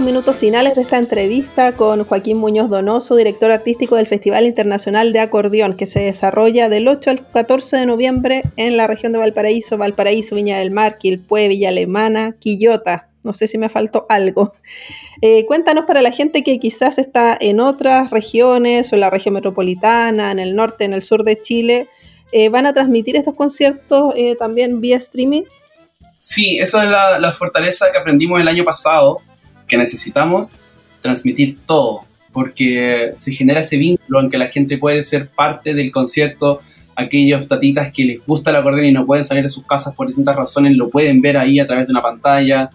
minutos 0.02 0.36
finales 0.36 0.76
de 0.76 0.82
esta 0.82 0.98
entrevista 0.98 1.74
con 1.74 2.04
Joaquín 2.06 2.38
Muñoz 2.38 2.70
Donoso, 2.70 3.16
director 3.16 3.52
artístico 3.52 3.96
del 3.96 4.08
Festival 4.08 4.46
Internacional 4.46 5.12
de 5.12 5.20
Acordeón, 5.20 5.76
que 5.76 5.86
se 5.86 6.00
desarrolla 6.00 6.70
del 6.70 6.88
8 6.88 7.10
al 7.10 7.28
14 7.28 7.78
de 7.78 7.86
noviembre 7.86 8.44
en 8.56 8.78
la 8.78 8.88
región 8.88 9.12
de 9.12 9.20
Valparaíso, 9.20 9.78
Valparaíso, 9.78 10.36
Viña 10.36 10.60
del 10.60 10.72
Mar, 10.72 10.98
Quilpué, 10.98 11.48
Villa 11.48 11.70
Alemana, 11.70 12.36
Quillota. 12.40 13.10
No 13.24 13.34
sé 13.34 13.48
si 13.48 13.58
me 13.58 13.68
faltó 13.68 14.06
algo. 14.10 14.54
Eh, 15.22 15.46
cuéntanos 15.46 15.86
para 15.86 16.02
la 16.02 16.12
gente 16.12 16.44
que 16.44 16.60
quizás 16.60 16.98
está 16.98 17.38
en 17.40 17.60
otras 17.60 18.10
regiones 18.10 18.92
o 18.92 18.96
en 18.96 19.02
la 19.02 19.10
región 19.10 19.34
metropolitana, 19.34 20.32
en 20.32 20.40
el 20.40 20.56
norte, 20.56 20.86
en 20.86 20.94
el 20.94 21.04
sur 21.04 21.24
de 21.24 21.42
Chile, 21.42 21.88
eh, 22.32 22.48
¿van 22.48 22.66
a 22.66 22.74
transmitir 22.74 23.18
estos 23.18 23.36
conciertos 23.36 24.14
eh, 24.16 24.36
también 24.38 24.80
vía 24.80 24.98
streaming? 24.98 25.44
Sí, 26.22 26.58
esa 26.60 26.84
es 26.84 27.22
la 27.22 27.32
fortaleza 27.34 27.92
que 27.92 27.98
aprendimos 27.98 28.40
el 28.40 28.48
año 28.48 28.64
pasado, 28.64 29.22
que 29.70 29.78
necesitamos 29.78 30.60
transmitir 31.02 31.58
todo, 31.66 32.02
porque 32.34 33.12
se 33.14 33.32
genera 33.32 33.62
ese 33.62 33.78
vínculo 33.78 34.20
en 34.20 34.30
que 34.30 34.38
la 34.38 34.48
gente 34.48 34.78
puede 34.78 35.04
ser 35.04 35.30
parte 35.30 35.74
del 35.74 35.92
concierto, 35.92 36.60
aquellos 36.96 37.48
tatitas 37.48 37.92
que 37.92 38.04
les 38.04 38.26
gusta 38.26 38.50
el 38.50 38.58
acordeón 38.58 38.88
y 38.88 38.92
no 38.92 39.06
pueden 39.06 39.24
salir 39.24 39.44
de 39.44 39.50
sus 39.50 39.66
casas 39.66 39.96
por 39.96 40.08
distintas 40.08 40.36
razones, 40.36 40.76
lo 40.76 40.90
pueden 40.90 41.22
ver 41.22 41.38
ahí 41.38 41.60
a 41.60 41.66
través 41.66 41.88
de 41.88 41.92
una 41.92 42.02
pantalla. 42.02 42.70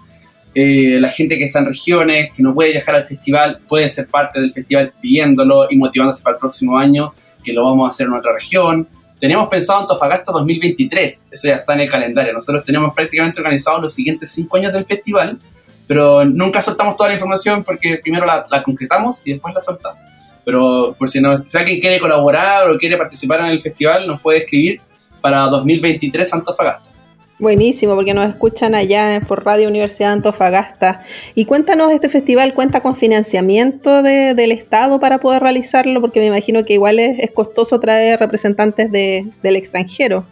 Eh, 0.54 0.98
la 1.00 1.10
gente 1.10 1.36
que 1.36 1.44
está 1.44 1.58
en 1.58 1.66
regiones, 1.66 2.30
que 2.32 2.42
no 2.42 2.54
puede 2.54 2.72
viajar 2.72 2.94
al 2.94 3.04
festival, 3.04 3.58
puede 3.68 3.88
ser 3.88 4.06
parte 4.06 4.40
del 4.40 4.52
festival 4.52 4.92
viéndolo 5.02 5.66
y 5.68 5.76
motivándose 5.76 6.22
para 6.22 6.36
el 6.36 6.40
próximo 6.40 6.78
año, 6.78 7.12
que 7.42 7.52
lo 7.52 7.64
vamos 7.64 7.88
a 7.88 7.92
hacer 7.92 8.06
en 8.06 8.14
otra 8.14 8.32
región. 8.32 8.88
Tenemos 9.18 9.48
pensado 9.48 9.80
Antofagasta 9.80 10.32
2023, 10.32 11.28
eso 11.30 11.48
ya 11.48 11.56
está 11.56 11.74
en 11.74 11.80
el 11.80 11.90
calendario. 11.90 12.32
Nosotros 12.32 12.64
tenemos 12.64 12.94
prácticamente 12.94 13.40
organizados 13.40 13.82
los 13.82 13.94
siguientes 13.94 14.30
cinco 14.30 14.56
años 14.56 14.72
del 14.72 14.84
festival, 14.84 15.38
pero 15.86 16.24
nunca 16.24 16.60
soltamos 16.62 16.96
toda 16.96 17.08
la 17.10 17.14
información 17.14 17.62
porque 17.64 17.98
primero 18.02 18.24
la, 18.26 18.44
la 18.50 18.62
concretamos 18.62 19.20
y 19.24 19.32
después 19.32 19.54
la 19.54 19.60
soltamos. 19.60 19.98
Pero 20.44 20.94
por 20.98 21.08
si, 21.08 21.20
no, 21.20 21.42
si 21.46 21.56
alguien 21.56 21.80
quiere 21.80 21.98
colaborar 22.00 22.70
o 22.70 22.76
quiere 22.78 22.96
participar 22.96 23.40
en 23.40 23.46
el 23.46 23.60
festival, 23.60 24.06
nos 24.06 24.20
puede 24.20 24.40
escribir 24.40 24.80
para 25.20 25.40
2023 25.46 26.32
Antofagasta. 26.34 26.90
Buenísimo, 27.38 27.96
porque 27.96 28.14
nos 28.14 28.28
escuchan 28.28 28.74
allá 28.76 29.20
por 29.26 29.44
Radio 29.44 29.68
Universidad 29.68 30.08
de 30.10 30.12
Antofagasta. 30.14 31.02
Y 31.34 31.46
cuéntanos, 31.46 31.90
¿este 31.92 32.08
festival 32.08 32.54
cuenta 32.54 32.80
con 32.80 32.94
financiamiento 32.94 34.02
de- 34.02 34.34
del 34.34 34.52
Estado 34.52 35.00
para 35.00 35.18
poder 35.18 35.42
realizarlo? 35.42 36.00
Porque 36.00 36.20
me 36.20 36.26
imagino 36.26 36.64
que 36.64 36.74
igual 36.74 37.00
es, 37.00 37.18
es 37.18 37.30
costoso 37.32 37.80
traer 37.80 38.20
representantes 38.20 38.90
de- 38.92 39.26
del 39.42 39.56
extranjero. 39.56 40.24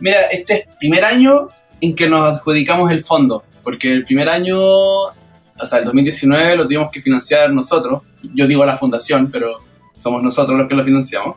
Mira, 0.00 0.22
este 0.32 0.54
es 0.54 0.60
el 0.62 0.76
primer 0.78 1.04
año 1.04 1.48
en 1.80 1.94
que 1.94 2.08
nos 2.08 2.24
adjudicamos 2.32 2.90
el 2.90 3.00
fondo, 3.04 3.44
porque 3.64 3.90
el 3.90 4.04
primer 4.04 4.28
año, 4.28 4.58
o 4.60 5.12
sea, 5.64 5.78
el 5.80 5.86
2019 5.86 6.56
lo 6.56 6.64
tuvimos 6.64 6.90
que 6.92 7.00
financiar 7.00 7.50
nosotros, 7.50 8.02
yo 8.34 8.46
digo 8.46 8.64
la 8.64 8.76
fundación, 8.76 9.30
pero 9.30 9.58
somos 9.96 10.22
nosotros 10.22 10.56
los 10.58 10.68
que 10.68 10.74
lo 10.74 10.84
financiamos. 10.84 11.36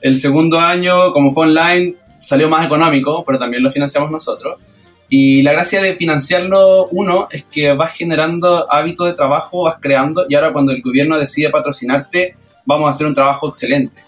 El 0.00 0.16
segundo 0.16 0.60
año, 0.60 1.12
como 1.12 1.32
fue 1.32 1.46
online, 1.46 1.94
salió 2.18 2.48
más 2.48 2.64
económico, 2.64 3.24
pero 3.24 3.38
también 3.38 3.62
lo 3.62 3.70
financiamos 3.70 4.10
nosotros. 4.10 4.60
Y 5.08 5.42
la 5.42 5.52
gracia 5.52 5.80
de 5.80 5.94
financiarlo 5.94 6.86
uno 6.88 7.28
es 7.30 7.44
que 7.44 7.72
vas 7.72 7.92
generando 7.92 8.70
hábito 8.72 9.04
de 9.04 9.12
trabajo, 9.12 9.64
vas 9.64 9.76
creando, 9.80 10.26
y 10.28 10.34
ahora 10.34 10.52
cuando 10.52 10.72
el 10.72 10.82
gobierno 10.82 11.18
decide 11.18 11.50
patrocinarte, 11.50 12.34
vamos 12.64 12.86
a 12.86 12.90
hacer 12.90 13.06
un 13.06 13.14
trabajo 13.14 13.48
excelente. 13.48 14.02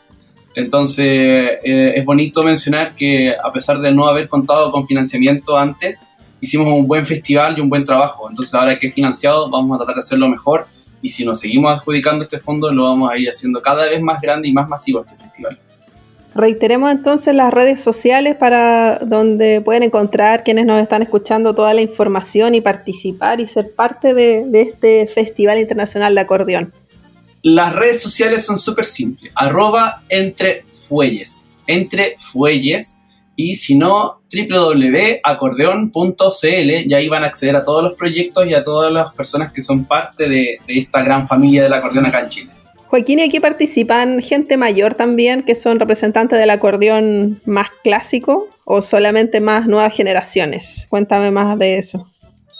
Entonces, 0.54 1.06
eh, 1.06 1.92
es 1.94 2.04
bonito 2.04 2.42
mencionar 2.42 2.94
que 2.94 3.32
a 3.32 3.52
pesar 3.52 3.78
de 3.78 3.92
no 3.92 4.08
haber 4.08 4.28
contado 4.28 4.72
con 4.72 4.88
financiamiento 4.88 5.56
antes, 5.56 6.04
hicimos 6.40 6.68
un 6.68 6.86
buen 6.86 7.04
festival 7.06 7.56
y 7.56 7.60
un 7.60 7.68
buen 7.68 7.84
trabajo. 7.84 8.28
Entonces, 8.28 8.54
ahora 8.54 8.78
que 8.78 8.88
es 8.88 8.94
financiado, 8.94 9.50
vamos 9.50 9.74
a 9.74 9.78
tratar 9.78 9.96
de 9.96 10.00
hacerlo 10.00 10.28
mejor. 10.28 10.66
Y 11.00 11.08
si 11.08 11.24
nos 11.24 11.40
seguimos 11.40 11.78
adjudicando 11.78 12.24
este 12.24 12.38
fondo, 12.38 12.72
lo 12.72 12.84
vamos 12.84 13.10
a 13.10 13.16
ir 13.16 13.28
haciendo 13.28 13.62
cada 13.62 13.88
vez 13.88 14.00
más 14.00 14.20
grande 14.20 14.48
y 14.48 14.52
más 14.52 14.68
masivo 14.68 15.00
este 15.00 15.16
festival. 15.16 15.58
Reiteremos 16.34 16.92
entonces 16.92 17.34
las 17.34 17.52
redes 17.52 17.80
sociales 17.80 18.36
para 18.36 18.98
donde 18.98 19.60
pueden 19.60 19.82
encontrar 19.82 20.44
quienes 20.44 20.66
nos 20.66 20.80
están 20.80 21.02
escuchando 21.02 21.54
toda 21.54 21.74
la 21.74 21.80
información 21.80 22.54
y 22.54 22.60
participar 22.60 23.40
y 23.40 23.48
ser 23.48 23.72
parte 23.72 24.14
de, 24.14 24.44
de 24.46 24.60
este 24.60 25.06
Festival 25.06 25.58
Internacional 25.58 26.14
de 26.14 26.20
Acordeón. 26.20 26.72
Las 27.42 27.74
redes 27.74 28.02
sociales 28.02 28.44
son 28.44 28.58
súper 28.58 28.84
simples. 28.84 29.32
Arroba 29.34 30.02
entre 30.08 30.64
fuelles. 30.70 31.50
Entre 31.66 32.16
fuelles. 32.18 32.97
Y 33.40 33.54
si 33.54 33.76
no, 33.76 34.20
www.acordeon.cl 34.32 36.44
y 36.44 36.92
ahí 36.92 37.08
van 37.08 37.22
a 37.22 37.28
acceder 37.28 37.54
a 37.54 37.64
todos 37.64 37.84
los 37.84 37.92
proyectos 37.92 38.48
y 38.48 38.54
a 38.54 38.64
todas 38.64 38.92
las 38.92 39.12
personas 39.12 39.52
que 39.52 39.62
son 39.62 39.84
parte 39.84 40.28
de, 40.28 40.58
de 40.66 40.78
esta 40.78 41.04
gran 41.04 41.28
familia 41.28 41.62
del 41.62 41.72
acordeón 41.72 42.06
acá 42.06 42.22
en 42.22 42.28
Chile. 42.28 42.50
Joaquín, 42.88 43.20
y 43.20 43.22
aquí 43.22 43.38
participan 43.38 44.22
gente 44.22 44.56
mayor 44.56 44.94
también, 44.94 45.44
que 45.44 45.54
son 45.54 45.78
representantes 45.78 46.36
del 46.36 46.50
acordeón 46.50 47.40
más 47.46 47.68
clásico 47.84 48.48
o 48.64 48.82
solamente 48.82 49.40
más 49.40 49.68
nuevas 49.68 49.94
generaciones. 49.94 50.88
Cuéntame 50.90 51.30
más 51.30 51.56
de 51.60 51.78
eso. 51.78 52.08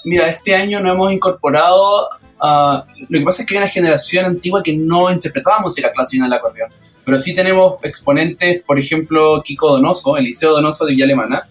Mira, 0.04 0.28
este 0.28 0.54
año 0.54 0.78
no 0.78 0.92
hemos 0.92 1.12
incorporado. 1.12 2.08
ah, 2.40 2.84
lo 3.08 3.18
que 3.18 3.24
pasa 3.24 3.42
es 3.42 3.48
que 3.48 3.54
hay 3.54 3.58
una 3.58 3.68
generación 3.68 4.26
antigua 4.26 4.62
que 4.62 4.76
no 4.76 5.10
interpretaba 5.10 5.58
música 5.58 5.90
clásica 5.90 6.24
en 6.24 6.30
el 6.30 6.38
acordeón. 6.38 6.70
Pero 7.08 7.18
sí 7.18 7.34
tenemos 7.34 7.76
exponentes, 7.84 8.60
por 8.64 8.78
ejemplo, 8.78 9.40
Kiko 9.42 9.70
Donoso, 9.70 10.18
Eliseo 10.18 10.52
Donoso 10.52 10.84
de 10.84 10.92
Villa 10.92 11.06
Alemana, 11.06 11.48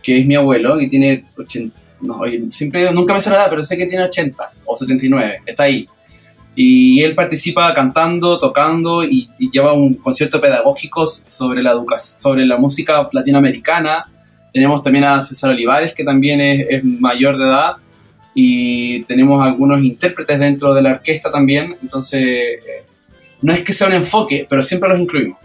que 0.00 0.20
es 0.20 0.24
mi 0.24 0.36
abuelo, 0.36 0.78
que 0.78 0.86
tiene 0.86 1.24
80. 1.36 1.76
No, 2.02 2.20
siempre, 2.48 2.92
nunca 2.92 3.12
me 3.12 3.20
sé 3.20 3.28
la 3.28 3.34
edad, 3.38 3.46
pero 3.50 3.64
sé 3.64 3.76
que 3.76 3.86
tiene 3.86 4.04
80 4.04 4.52
o 4.64 4.76
79, 4.76 5.40
está 5.44 5.64
ahí. 5.64 5.88
Y 6.54 7.02
él 7.02 7.16
participa 7.16 7.74
cantando, 7.74 8.38
tocando 8.38 9.02
y, 9.02 9.28
y 9.36 9.50
lleva 9.50 9.72
un 9.72 9.94
concierto 9.94 10.40
pedagógico 10.40 11.08
sobre 11.08 11.60
la, 11.60 11.72
educación, 11.72 12.16
sobre 12.16 12.46
la 12.46 12.56
música 12.56 13.08
latinoamericana. 13.10 14.08
Tenemos 14.52 14.80
también 14.80 15.06
a 15.06 15.20
César 15.20 15.50
Olivares, 15.50 15.92
que 15.92 16.04
también 16.04 16.40
es, 16.40 16.68
es 16.70 16.84
mayor 16.84 17.36
de 17.36 17.46
edad 17.46 17.72
y 18.32 19.02
tenemos 19.06 19.44
algunos 19.44 19.82
intérpretes 19.82 20.38
dentro 20.38 20.72
de 20.72 20.82
la 20.82 20.90
orquesta 20.92 21.32
también, 21.32 21.74
entonces 21.82 22.22
eh, 22.22 22.84
no 23.42 23.52
es 23.52 23.62
que 23.62 23.72
sea 23.72 23.86
un 23.86 23.94
enfoque, 23.94 24.46
pero 24.48 24.62
siempre 24.62 24.88
los 24.88 24.98
incluimos. 24.98 25.38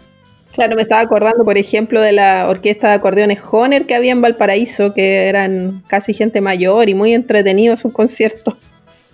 Claro, 0.56 0.74
me 0.74 0.82
estaba 0.82 1.02
acordando, 1.02 1.44
por 1.44 1.58
ejemplo, 1.58 2.00
de 2.00 2.12
la 2.12 2.48
orquesta 2.48 2.88
de 2.88 2.94
acordeones 2.94 3.40
Honer 3.50 3.84
que 3.84 3.94
había 3.94 4.12
en 4.12 4.22
Valparaíso, 4.22 4.94
que 4.94 5.26
eran 5.26 5.82
casi 5.86 6.14
gente 6.14 6.40
mayor 6.40 6.88
y 6.88 6.94
muy 6.94 7.12
entretenidos 7.12 7.80
sus 7.80 7.92
conciertos. 7.92 8.54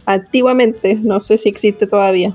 Antiguamente, 0.07 0.95
no 0.95 1.19
sé 1.19 1.37
si 1.39 1.49
existe 1.49 1.89
todavía. 1.89 2.33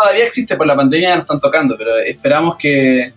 todavía 0.00 0.24
existe, 0.24 0.56
por 0.56 0.68
la 0.68 0.76
pandemia 0.76 1.10
ya 1.10 1.14
no 1.16 1.22
están 1.22 1.40
tocando, 1.40 1.76
pero 1.76 1.96
esperamos 1.98 2.56
que, 2.56 3.12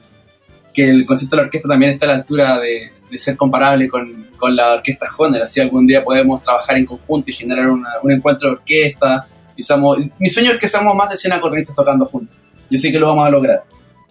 que 0.74 0.90
el 0.90 1.06
concepto 1.06 1.36
de 1.36 1.42
la 1.44 1.46
orquesta 1.46 1.70
también 1.70 1.92
esté 1.92 2.06
a 2.06 2.08
la 2.08 2.16
altura 2.16 2.60
de, 2.60 2.92
de 3.10 3.20
ser 3.20 3.38
comparable 3.38 3.88
con, 3.88 4.28
con, 4.38 4.56
la 4.56 4.74
orquesta 4.74 5.08
Honda. 5.16 5.44
Así 5.44 5.62
algún 5.62 5.86
día 5.86 6.04
podemos 6.04 6.42
trabajar 6.42 6.78
en 6.78 6.86
conjunto 6.88 7.30
y 7.30 7.34
generar 7.34 7.68
una, 7.68 7.90
un 8.02 8.12
encuentro 8.12 8.50
de 8.50 8.56
orquesta. 8.56 9.28
Y 9.56 9.64
somos, 9.64 10.00
mi 10.20 10.30
sueño 10.30 10.52
es 10.52 10.58
que 10.58 10.68
seamos 10.68 10.96
más 10.96 11.10
de 11.10 11.18
100 11.18 11.34
acordeonistas 11.34 11.76
tocando 11.76 12.06
juntos. 12.06 12.38
Yo 12.70 12.78
sé 12.78 12.92
que 12.92 13.00
lo 13.00 13.08
vamos 13.08 13.26
a 13.26 13.30
lograr. 13.30 13.64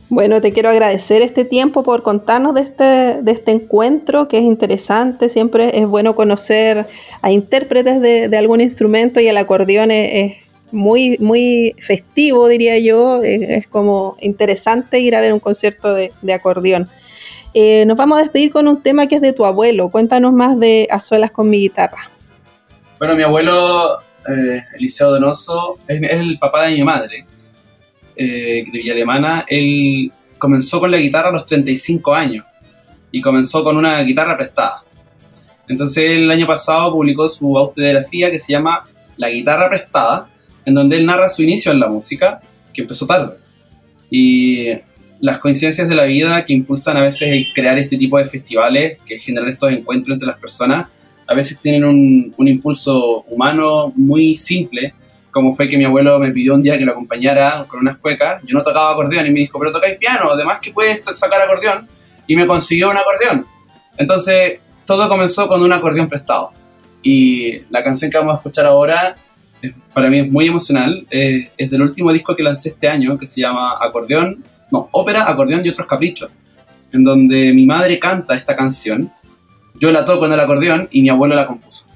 Bueno, 0.08 0.40
te 0.40 0.52
quiero 0.52 0.68
agradecer 0.68 1.22
este 1.22 1.44
tiempo 1.44 1.82
por 1.82 2.02
contarnos 2.02 2.54
de 2.54 2.60
este, 2.60 2.84
de 3.22 3.32
este 3.32 3.52
encuentro 3.52 4.28
que 4.28 4.38
es 4.38 4.44
interesante. 4.44 5.28
Siempre 5.28 5.78
es 5.78 5.86
bueno 5.86 6.14
conocer 6.14 6.86
a 7.20 7.30
intérpretes 7.30 8.00
de, 8.00 8.28
de 8.28 8.36
algún 8.36 8.60
instrumento 8.60 9.20
y 9.20 9.26
el 9.26 9.36
acordeón 9.36 9.90
es, 9.90 10.10
es, 10.12 10.44
muy, 10.74 11.16
muy 11.18 11.74
festivo, 11.78 12.48
diría 12.48 12.78
yo. 12.78 13.22
Es, 13.22 13.66
como 13.68 14.16
interesante 14.20 14.98
ir 15.00 15.14
a 15.14 15.20
ver 15.20 15.32
un 15.32 15.40
concierto 15.40 15.94
de, 15.94 16.12
de 16.20 16.32
acordeón. 16.32 16.88
Eh, 17.54 17.84
nos 17.86 17.96
vamos 17.96 18.18
a 18.18 18.22
despedir 18.22 18.52
con 18.52 18.66
un 18.66 18.82
tema 18.82 19.06
que 19.06 19.16
es 19.16 19.22
de 19.22 19.32
tu 19.32 19.44
abuelo. 19.44 19.88
Cuéntanos 19.88 20.32
más 20.32 20.58
de 20.58 20.88
A 20.90 20.98
Solas 20.98 21.30
con 21.30 21.48
mi 21.48 21.58
guitarra. 21.60 22.10
Bueno, 22.98 23.16
mi 23.16 23.22
abuelo, 23.22 23.98
eh, 24.28 24.64
Eliseo 24.74 25.10
Donoso, 25.10 25.78
es, 25.86 26.02
el 26.02 26.38
papá 26.38 26.66
de 26.66 26.76
mi 26.76 26.84
madre 26.84 27.26
eh, 28.16 28.64
de 28.70 28.78
Villa 28.78 28.92
Alemana, 28.92 29.44
él 29.48 30.12
comenzó 30.38 30.80
con 30.80 30.90
la 30.90 30.98
guitarra 30.98 31.28
a 31.30 31.32
los 31.32 31.44
35 31.44 32.14
años 32.14 32.44
y 33.10 33.20
comenzó 33.20 33.62
con 33.64 33.76
una 33.76 34.02
guitarra 34.02 34.36
prestada. 34.36 34.82
Entonces 35.68 36.10
el 36.10 36.30
año 36.30 36.46
pasado 36.46 36.92
publicó 36.92 37.28
su 37.28 37.56
autobiografía 37.56 38.30
que 38.30 38.38
se 38.38 38.52
llama 38.52 38.86
La 39.16 39.30
guitarra 39.30 39.68
prestada, 39.68 40.28
en 40.64 40.74
donde 40.74 40.96
él 40.96 41.06
narra 41.06 41.28
su 41.28 41.42
inicio 41.42 41.72
en 41.72 41.80
la 41.80 41.88
música, 41.88 42.40
que 42.72 42.82
empezó 42.82 43.06
tarde. 43.06 43.34
Y 44.10 44.68
las 45.20 45.38
coincidencias 45.38 45.88
de 45.88 45.94
la 45.94 46.04
vida 46.04 46.44
que 46.44 46.52
impulsan 46.52 46.96
a 46.96 47.02
veces 47.02 47.46
crear 47.54 47.78
este 47.78 47.96
tipo 47.96 48.18
de 48.18 48.26
festivales, 48.26 48.98
que 49.06 49.18
generan 49.18 49.48
estos 49.48 49.72
encuentros 49.72 50.14
entre 50.14 50.28
las 50.28 50.38
personas, 50.38 50.88
a 51.26 51.34
veces 51.34 51.60
tienen 51.60 51.84
un, 51.84 52.34
un 52.36 52.48
impulso 52.48 53.24
humano 53.28 53.92
muy 53.96 54.36
simple, 54.36 54.94
como 55.34 55.52
fue 55.52 55.68
que 55.68 55.76
mi 55.76 55.84
abuelo 55.84 56.18
me 56.20 56.30
pidió 56.30 56.54
un 56.54 56.62
día 56.62 56.78
que 56.78 56.84
lo 56.84 56.92
acompañara 56.92 57.64
con 57.66 57.80
unas 57.80 57.96
cuecas. 57.96 58.40
Yo 58.44 58.56
no 58.56 58.62
tocaba 58.62 58.92
acordeón 58.92 59.26
y 59.26 59.30
me 59.30 59.40
dijo, 59.40 59.58
pero 59.58 59.72
tocáis 59.72 59.96
piano, 59.96 60.30
además 60.30 60.60
que 60.62 60.70
puedes 60.70 61.02
sacar 61.14 61.40
acordeón. 61.40 61.88
Y 62.26 62.36
me 62.36 62.46
consiguió 62.46 62.90
un 62.90 62.96
acordeón. 62.96 63.44
Entonces, 63.96 64.60
todo 64.86 65.08
comenzó 65.08 65.48
con 65.48 65.62
un 65.62 65.72
acordeón 65.72 66.08
prestado. 66.08 66.52
Y 67.02 67.58
la 67.70 67.82
canción 67.82 68.10
que 68.10 68.18
vamos 68.18 68.34
a 68.34 68.36
escuchar 68.36 68.66
ahora, 68.66 69.16
para 69.92 70.08
mí 70.08 70.20
es 70.20 70.30
muy 70.30 70.46
emocional. 70.46 71.04
Es, 71.10 71.70
del 71.70 71.82
último 71.82 72.12
disco 72.12 72.36
que 72.36 72.42
lancé 72.42 72.70
este 72.70 72.88
año, 72.88 73.18
que 73.18 73.26
se 73.26 73.40
llama 73.40 73.76
Acordeón, 73.80 74.44
no, 74.70 74.88
Ópera, 74.92 75.28
Acordeón 75.28 75.66
y 75.66 75.68
otros 75.68 75.86
caprichos. 75.86 76.34
En 76.92 77.02
donde 77.02 77.52
mi 77.52 77.66
madre 77.66 77.98
canta 77.98 78.34
esta 78.34 78.54
canción, 78.54 79.10
yo 79.74 79.92
la 79.92 80.04
toco 80.04 80.26
en 80.26 80.32
el 80.32 80.40
acordeón 80.40 80.88
y 80.90 81.02
mi 81.02 81.08
abuelo 81.08 81.34
la 81.34 81.46
compuso. 81.46 81.86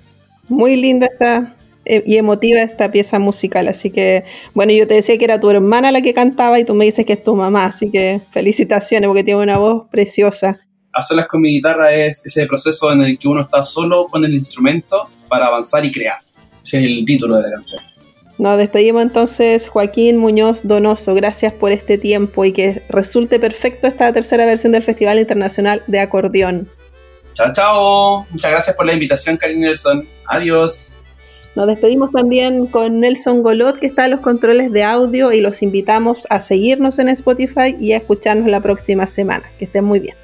Muy 0.48 0.76
linda 0.76 1.06
esta, 1.06 1.54
y 1.88 2.16
emotiva 2.16 2.60
esta 2.60 2.90
pieza 2.90 3.18
musical. 3.18 3.68
Así 3.68 3.90
que, 3.90 4.24
bueno, 4.54 4.72
yo 4.72 4.86
te 4.86 4.94
decía 4.94 5.16
que 5.18 5.24
era 5.24 5.40
tu 5.40 5.50
hermana 5.50 5.90
la 5.90 6.02
que 6.02 6.14
cantaba 6.14 6.58
y 6.60 6.64
tú 6.64 6.74
me 6.74 6.84
dices 6.84 7.06
que 7.06 7.14
es 7.14 7.24
tu 7.24 7.34
mamá, 7.34 7.66
así 7.66 7.90
que 7.90 8.20
felicitaciones 8.30 9.08
porque 9.08 9.24
tiene 9.24 9.42
una 9.42 9.58
voz 9.58 9.88
preciosa. 9.90 10.58
A 10.92 11.02
solas 11.02 11.26
con 11.26 11.40
mi 11.40 11.50
guitarra 11.50 11.94
es 11.94 12.24
ese 12.26 12.46
proceso 12.46 12.92
en 12.92 13.02
el 13.02 13.18
que 13.18 13.28
uno 13.28 13.42
está 13.42 13.62
solo 13.62 14.06
con 14.08 14.24
el 14.24 14.34
instrumento 14.34 15.08
para 15.28 15.46
avanzar 15.46 15.84
y 15.84 15.92
crear. 15.92 16.18
Ese 16.62 16.78
es 16.78 16.84
el 16.84 17.04
título 17.04 17.36
de 17.36 17.42
la 17.42 17.50
canción. 17.50 17.82
Nos 18.38 18.56
despedimos 18.56 19.02
entonces, 19.02 19.68
Joaquín 19.68 20.16
Muñoz 20.16 20.66
Donoso. 20.66 21.14
Gracias 21.14 21.52
por 21.52 21.72
este 21.72 21.98
tiempo 21.98 22.44
y 22.44 22.52
que 22.52 22.82
resulte 22.88 23.40
perfecto 23.40 23.88
esta 23.88 24.12
tercera 24.12 24.46
versión 24.46 24.72
del 24.72 24.84
Festival 24.84 25.18
Internacional 25.18 25.82
de 25.88 26.00
Acordeón. 26.00 26.68
Chao, 27.38 27.52
chao. 27.52 28.26
Muchas 28.30 28.50
gracias 28.50 28.74
por 28.74 28.84
la 28.84 28.94
invitación, 28.94 29.36
Karin 29.36 29.60
Nelson. 29.60 30.08
Adiós. 30.26 30.98
Nos 31.54 31.68
despedimos 31.68 32.10
también 32.10 32.66
con 32.66 32.98
Nelson 32.98 33.44
Golot, 33.44 33.78
que 33.78 33.86
está 33.86 34.06
en 34.06 34.10
los 34.10 34.20
controles 34.20 34.72
de 34.72 34.82
audio, 34.82 35.30
y 35.30 35.40
los 35.40 35.62
invitamos 35.62 36.26
a 36.30 36.40
seguirnos 36.40 36.98
en 36.98 37.08
Spotify 37.10 37.76
y 37.78 37.92
a 37.92 37.98
escucharnos 37.98 38.48
la 38.48 38.60
próxima 38.60 39.06
semana. 39.06 39.44
Que 39.56 39.66
estén 39.66 39.84
muy 39.84 40.00
bien. 40.00 40.16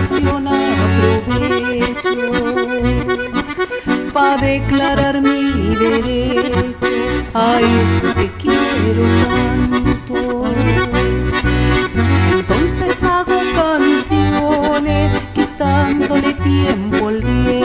Ocasión 0.00 0.48
aprovecho 0.48 1.92
para 4.14 4.38
declarar 4.38 5.20
mi 5.20 5.74
derecho 5.76 6.88
a 7.34 7.60
esto 7.60 8.14
que 8.14 8.30
quiero 8.38 9.02
tanto. 9.28 10.44
Entonces 12.32 13.04
hago 13.04 13.38
canciones 13.54 15.12
quitándole 15.34 16.32
tiempo 16.34 17.08
al 17.08 17.22
tiempo 17.22 17.59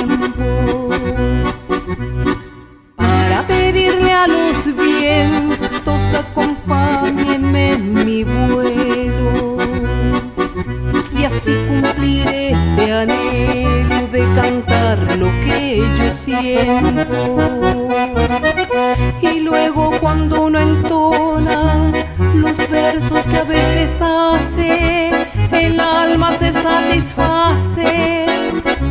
y 19.21 19.39
luego 19.39 19.91
cuando 19.99 20.43
uno 20.43 20.59
entona 20.59 21.91
los 22.33 22.57
versos 22.69 23.27
que 23.27 23.37
a 23.37 23.43
veces 23.43 24.01
hace 24.01 25.11
el 25.51 25.79
alma 25.79 26.31
se 26.33 26.53
satisface 26.53 28.25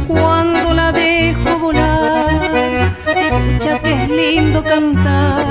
cuando 0.07 0.75
la 0.75 0.93
dejo 0.93 1.59
volar. 1.59 2.95
Pucha 3.05 3.79
que 3.79 3.93
es 4.03 4.09
lindo 4.11 4.63
cantar 4.63 5.47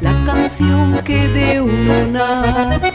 la 0.00 0.24
canción 0.24 1.02
que 1.04 1.28
de 1.28 1.60
uno 1.60 2.06
nace. 2.10 2.92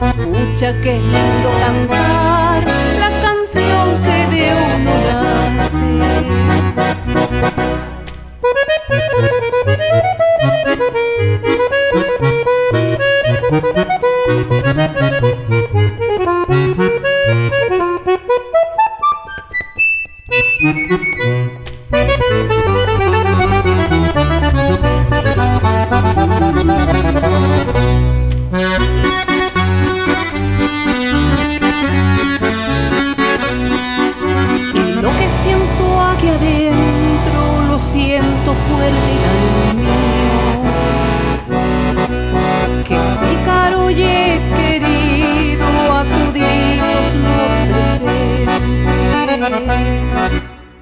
Pucha 0.00 0.72
que 0.80 0.96
es 0.96 1.02
lindo 1.02 1.50
cantar 1.60 2.64
la 3.00 3.10
canción 3.22 4.02
que 4.02 4.36
de 4.36 4.52
uno 4.54 4.72
Y 9.72 10.11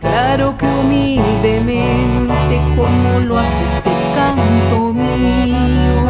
Claro 0.01 0.57
que 0.57 0.67
humildemente 0.67 2.61
como 2.77 3.19
lo 3.21 3.39
hace 3.39 3.65
este 3.65 3.91
canto 4.15 4.93
mío. 4.93 6.09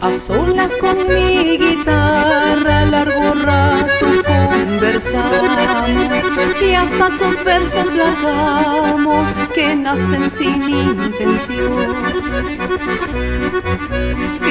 A 0.00 0.12
solas 0.12 0.76
con 0.76 1.06
mi 1.08 1.56
guitarra, 1.56 2.84
largo 2.84 3.32
rato 3.34 4.23
conversamos 4.64 6.24
y 6.62 6.74
hasta 6.74 7.10
sus 7.10 7.44
versos 7.44 7.94
largamos 7.94 9.30
que 9.54 9.74
nacen 9.74 10.30
sin 10.30 10.70
intención. 10.70 11.94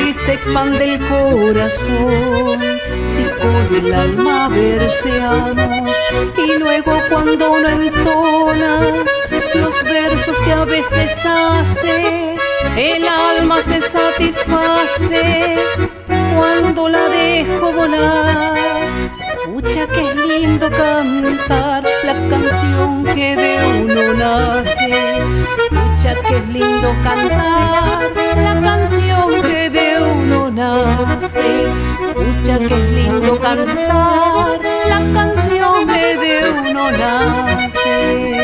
Y 0.06 0.14
se 0.14 0.34
expande 0.34 0.96
el 0.96 1.00
corazón 1.08 2.60
si 3.08 3.24
con 3.42 3.76
el 3.76 3.94
alma 3.94 4.50
verseamos 4.50 5.96
y 6.38 6.60
luego 6.60 6.92
cuando 7.10 7.52
uno 7.52 7.70
entona 7.70 8.82
los 9.56 9.84
versos 9.84 10.38
que 10.42 10.52
a 10.52 10.66
veces 10.66 11.12
hace, 11.26 12.36
el 12.78 13.08
alma 13.08 13.62
se 13.62 13.82
satisface 13.82 15.58
cuando 16.36 16.90
la 16.90 17.10
dejo 17.10 17.74
volar. 17.74 19.03
Pucha 19.64 19.88
que 19.88 20.02
es 20.02 20.16
lindo 20.16 20.70
cantar 20.70 21.84
la 22.04 22.14
canción 22.30 23.06
que 23.06 23.36
de 23.38 23.60
uno 23.82 24.14
nace. 24.14 24.92
Pucha 25.70 26.16
que 26.16 26.38
es 26.38 26.48
lindo 26.50 26.94
cantar 27.02 28.12
la 28.36 28.62
canción 28.62 29.42
que 29.42 29.70
de 29.70 30.02
uno 30.02 30.52
nace. 30.52 31.68
Pucha 32.14 32.60
que 32.60 32.76
es 32.78 32.90
lindo 32.92 33.40
cantar 33.40 34.60
la 34.90 35.00
canción 35.14 35.88
que 35.88 36.18
de 36.18 36.50
uno 36.52 36.92
nace. 36.92 38.44